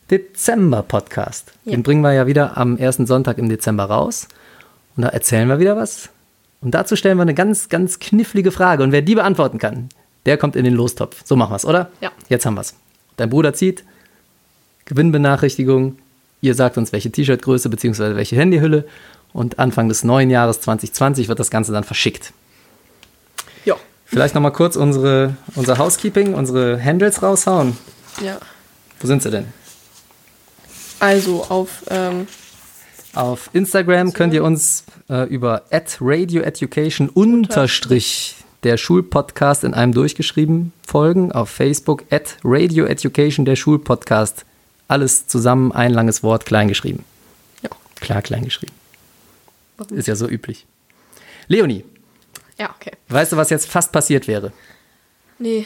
[0.09, 1.51] Dezember-Podcast.
[1.65, 1.71] Ja.
[1.71, 4.29] Den bringen wir ja wieder am ersten Sonntag im Dezember raus.
[4.95, 6.09] Und da erzählen wir wieder was.
[6.61, 8.83] Und dazu stellen wir eine ganz, ganz knifflige Frage.
[8.83, 9.89] Und wer die beantworten kann,
[10.25, 11.21] der kommt in den Lostopf.
[11.25, 11.91] So machen wir es, oder?
[12.01, 12.11] Ja.
[12.29, 12.73] Jetzt haben wir es.
[13.17, 13.83] Dein Bruder zieht,
[14.85, 15.97] Gewinnbenachrichtigung.
[16.41, 18.15] Ihr sagt uns, welche T-Shirt-Größe bzw.
[18.15, 18.85] welche Handyhülle.
[19.33, 22.33] Und Anfang des neuen Jahres 2020 wird das Ganze dann verschickt.
[23.65, 23.75] Ja.
[24.05, 27.77] Vielleicht nochmal kurz unsere, unser Housekeeping, unsere Handles raushauen.
[28.23, 28.37] Ja.
[28.99, 29.45] Wo sind sie denn?
[30.99, 32.27] Also auf, ähm,
[33.13, 41.31] Auf Instagram könnt ihr uns äh, über @radioeducation unterstrich der Schulpodcast in einem durchgeschrieben folgen.
[41.31, 42.05] Auf Facebook
[42.43, 44.45] @radioeducation der Schulpodcast.
[44.87, 47.03] Alles zusammen, ein langes Wort, klein geschrieben.
[47.61, 47.69] ja.
[47.99, 48.73] Klar, klein geschrieben.
[49.91, 50.65] Ist ja so üblich.
[51.47, 51.83] Leonie,
[52.57, 52.91] Ja, okay.
[53.09, 54.51] weißt du, was jetzt fast passiert wäre?
[55.39, 55.65] Nee,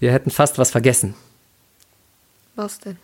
[0.00, 1.14] Wir hätten fast was vergessen.
[2.54, 2.96] was denn?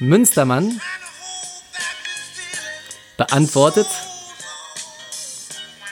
[0.00, 0.80] Münstermann
[3.16, 3.86] beantwortet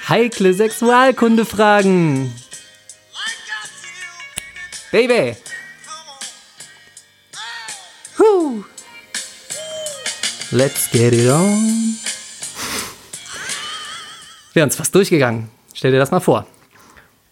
[0.09, 2.33] heikle Sexualkundefragen.
[4.91, 5.37] Baby.
[8.17, 8.65] Woo.
[10.51, 11.97] Let's get it on.
[14.55, 15.51] Wir haben es fast durchgegangen.
[15.75, 16.47] Stell dir das mal vor.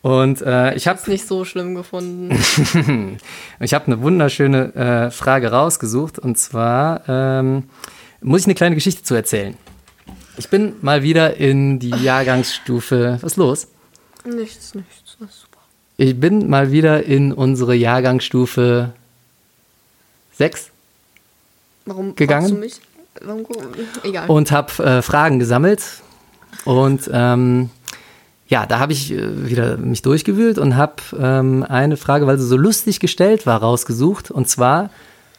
[0.02, 2.30] Und äh, ich habe Ist nicht so schlimm gefunden.
[3.60, 7.64] ich habe eine wunderschöne äh, Frage rausgesucht und zwar ähm,
[8.20, 9.56] muss ich eine kleine Geschichte zu erzählen.
[10.38, 13.18] Ich bin mal wieder in die Jahrgangsstufe.
[13.20, 13.68] Was ist los?
[14.24, 15.16] nichts, nichts.
[15.18, 15.58] Das ist super.
[15.96, 18.92] Ich bin mal wieder in unsere Jahrgangsstufe
[20.32, 20.70] 6
[21.86, 22.48] Warum Gegangen?
[22.48, 22.80] du mich?
[23.22, 23.46] Warum,
[24.02, 24.28] egal.
[24.28, 25.82] und habe äh, Fragen gesammelt.
[26.64, 27.70] Und ähm,
[28.48, 32.46] ja, da habe ich äh, wieder mich durchgewühlt und habe ähm, eine Frage, weil sie
[32.46, 34.30] so lustig gestellt war, rausgesucht.
[34.30, 34.90] Und zwar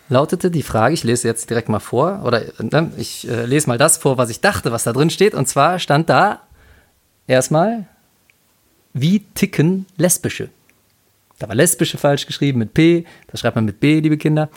[0.10, 3.78] lautete die Frage, ich lese jetzt direkt mal vor, oder ne, ich äh, lese mal
[3.78, 5.34] das vor, was ich dachte, was da drin steht.
[5.34, 6.42] Und zwar stand da
[7.28, 7.86] erstmal,
[8.94, 10.50] wie ticken Lesbische?
[11.40, 14.50] Da war Lesbische falsch geschrieben mit P, da schreibt man mit B, liebe Kinder.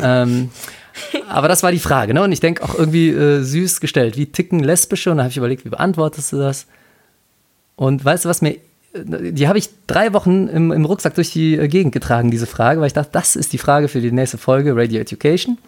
[0.00, 0.50] Ähm,
[1.28, 2.22] aber das war die Frage, ne?
[2.22, 4.16] Und ich denke auch irgendwie äh, süß gestellt.
[4.16, 5.10] Wie ticken Lesbische?
[5.10, 6.66] Und da habe ich überlegt, wie beantwortest du das?
[7.76, 8.56] Und weißt du, was mir.
[8.96, 12.80] Die habe ich drei Wochen im, im Rucksack durch die äh, Gegend getragen, diese Frage,
[12.80, 15.58] weil ich dachte, das ist die Frage für die nächste Folge, Radio Education.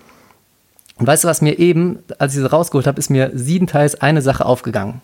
[0.97, 4.22] Und weißt du, was mir eben, als ich sie rausgeholt habe, ist mir siebenteils eine
[4.22, 5.03] Sache aufgegangen.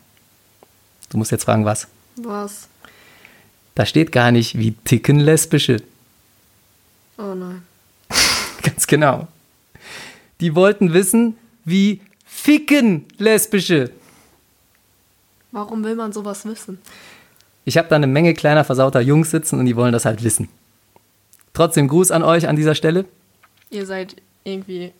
[1.10, 1.88] Du musst jetzt fragen, was?
[2.16, 2.68] Was?
[3.74, 5.82] Da steht gar nicht, wie ticken Lesbische.
[7.18, 7.62] Oh nein.
[8.62, 9.28] Ganz genau.
[10.40, 13.90] Die wollten wissen, wie ficken Lesbische.
[15.50, 16.78] Warum will man sowas wissen?
[17.64, 20.48] Ich habe da eine Menge kleiner versauter Jungs sitzen und die wollen das halt wissen.
[21.52, 23.04] Trotzdem Gruß an euch an dieser Stelle.
[23.70, 24.92] Ihr seid irgendwie.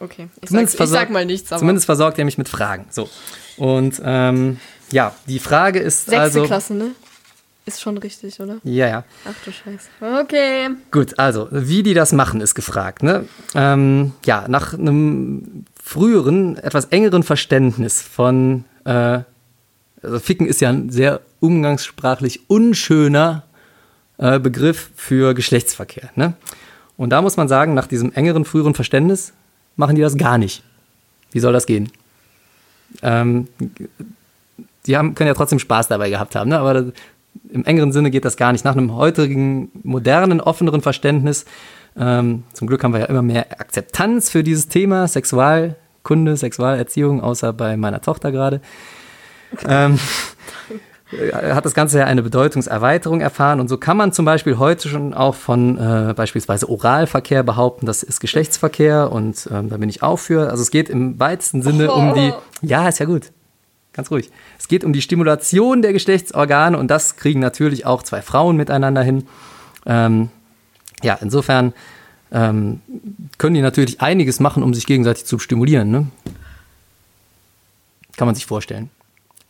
[0.00, 1.58] Okay, ich, Zumindest sag, ich versorgt- sag mal nichts, aber.
[1.58, 2.86] Zumindest versorgt ihr mich mit Fragen.
[2.90, 3.08] So.
[3.56, 4.58] Und ähm,
[4.92, 6.44] ja, die Frage ist Sechste also.
[6.44, 6.90] Klasse, ne?
[7.66, 8.58] Ist schon richtig, oder?
[8.64, 9.04] Ja, ja.
[9.26, 9.88] Ach du Scheiße.
[10.22, 10.70] Okay.
[10.90, 13.02] Gut, also, wie die das machen, ist gefragt.
[13.02, 13.26] Ne?
[13.54, 19.20] Ähm, ja, nach einem früheren, etwas engeren Verständnis von, äh,
[20.02, 23.44] also Ficken ist ja ein sehr umgangssprachlich unschöner
[24.18, 26.10] äh, Begriff für Geschlechtsverkehr.
[26.14, 26.34] Ne?
[26.96, 29.32] Und da muss man sagen, nach diesem engeren, früheren Verständnis
[29.76, 30.62] machen die das gar nicht.
[31.30, 31.90] Wie soll das gehen?
[33.02, 33.48] Ähm,
[34.86, 36.58] die haben, können ja trotzdem Spaß dabei gehabt haben, ne?
[36.58, 36.84] aber das,
[37.50, 38.64] im engeren Sinne geht das gar nicht.
[38.64, 41.44] Nach einem heutigen, modernen, offeneren Verständnis,
[41.96, 47.52] ähm, zum Glück haben wir ja immer mehr Akzeptanz für dieses Thema, Sexualkunde, Sexualerziehung, außer
[47.52, 48.60] bei meiner Tochter gerade.
[49.66, 49.98] Ähm,
[51.32, 55.14] hat das Ganze ja eine Bedeutungserweiterung erfahren und so kann man zum Beispiel heute schon
[55.14, 60.18] auch von äh, beispielsweise Oralverkehr behaupten, das ist Geschlechtsverkehr und ähm, da bin ich auch
[60.18, 60.50] für.
[60.50, 63.32] Also es geht im weitesten Sinne um die, ja, ist ja gut,
[63.94, 64.30] ganz ruhig.
[64.58, 69.02] Es geht um die Stimulation der Geschlechtsorgane und das kriegen natürlich auch zwei Frauen miteinander
[69.02, 69.26] hin.
[69.86, 70.28] Ähm,
[71.02, 71.72] ja, insofern
[72.32, 72.80] ähm,
[73.38, 75.90] können die natürlich einiges machen, um sich gegenseitig zu stimulieren.
[75.90, 76.06] Ne?
[78.16, 78.90] Kann man sich vorstellen.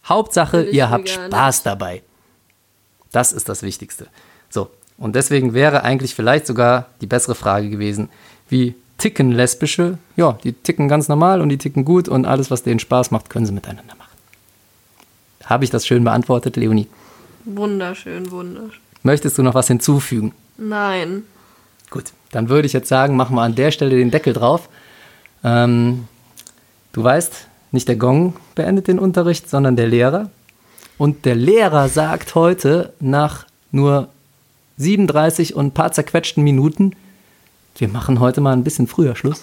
[0.09, 2.02] Hauptsache, ihr habt Spaß dabei.
[3.12, 4.06] Das ist das Wichtigste.
[4.48, 8.09] So, und deswegen wäre eigentlich vielleicht sogar die bessere Frage gewesen,
[8.48, 9.98] wie ticken Lesbische?
[10.16, 13.30] Ja, die ticken ganz normal und die ticken gut und alles, was denen Spaß macht,
[13.30, 14.09] können sie miteinander machen.
[15.44, 16.88] Habe ich das schön beantwortet, Leonie?
[17.44, 18.80] Wunderschön, wunderschön.
[19.02, 20.34] Möchtest du noch was hinzufügen?
[20.59, 21.22] Nein.
[21.90, 24.68] Gut, dann würde ich jetzt sagen, machen wir an der Stelle den Deckel drauf.
[25.44, 26.09] Ähm,
[26.92, 30.31] du weißt, nicht der Gong beendet den Unterricht, sondern der Lehrer.
[30.97, 34.09] Und der Lehrer sagt heute nach nur
[34.79, 36.93] 37 und ein paar zerquetschten Minuten,
[37.77, 39.43] wir machen heute mal ein bisschen früher Schluss.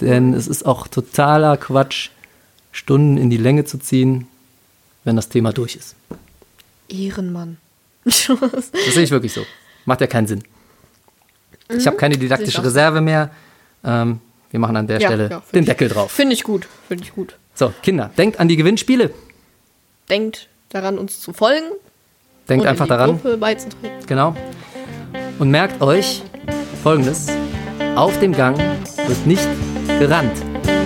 [0.00, 2.10] Denn es ist auch totaler Quatsch,
[2.70, 4.28] Stunden in die Länge zu ziehen,
[5.02, 5.96] wenn das Thema durch ist.
[6.88, 7.56] Ehrenmann.
[8.04, 9.44] Das sehe ich wirklich so.
[9.84, 10.44] Macht ja keinen Sinn.
[11.68, 12.62] Ich habe keine didaktische.
[12.64, 13.30] Reserve mehr.
[13.84, 16.10] Ähm, wir machen an der Ja, Stelle ja, den ich- Deckel drauf.
[16.10, 16.66] Finde ich gut.
[16.88, 17.36] Finde ich gut.
[17.54, 19.10] So, Kinder, denkt an die Gewinnspiele.
[20.08, 21.66] Denkt daran, uns zu folgen.
[22.48, 23.20] Denkt einfach daran.
[24.06, 24.34] Genau.
[25.38, 26.22] Und merkt euch
[26.82, 27.26] folgendes:
[27.94, 28.56] Auf dem Gang
[29.06, 29.46] wird nicht
[29.98, 30.32] gerannt.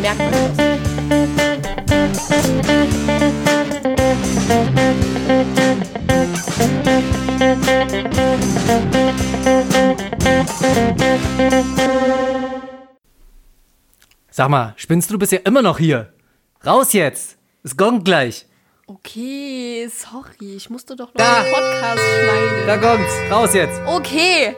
[0.01, 2.13] Merkt euch das.
[14.35, 16.11] Sag mal, spinnst du, du bist ja immer noch hier.
[16.65, 17.37] Raus jetzt.
[17.63, 18.47] Es gongt gleich.
[18.87, 20.57] Okay, sorry.
[20.57, 21.43] Ich musste doch noch Da.
[21.43, 22.67] den Podcast schneiden.
[22.67, 23.13] Da gongt's.
[23.31, 23.79] Raus jetzt.
[23.87, 24.57] Okay.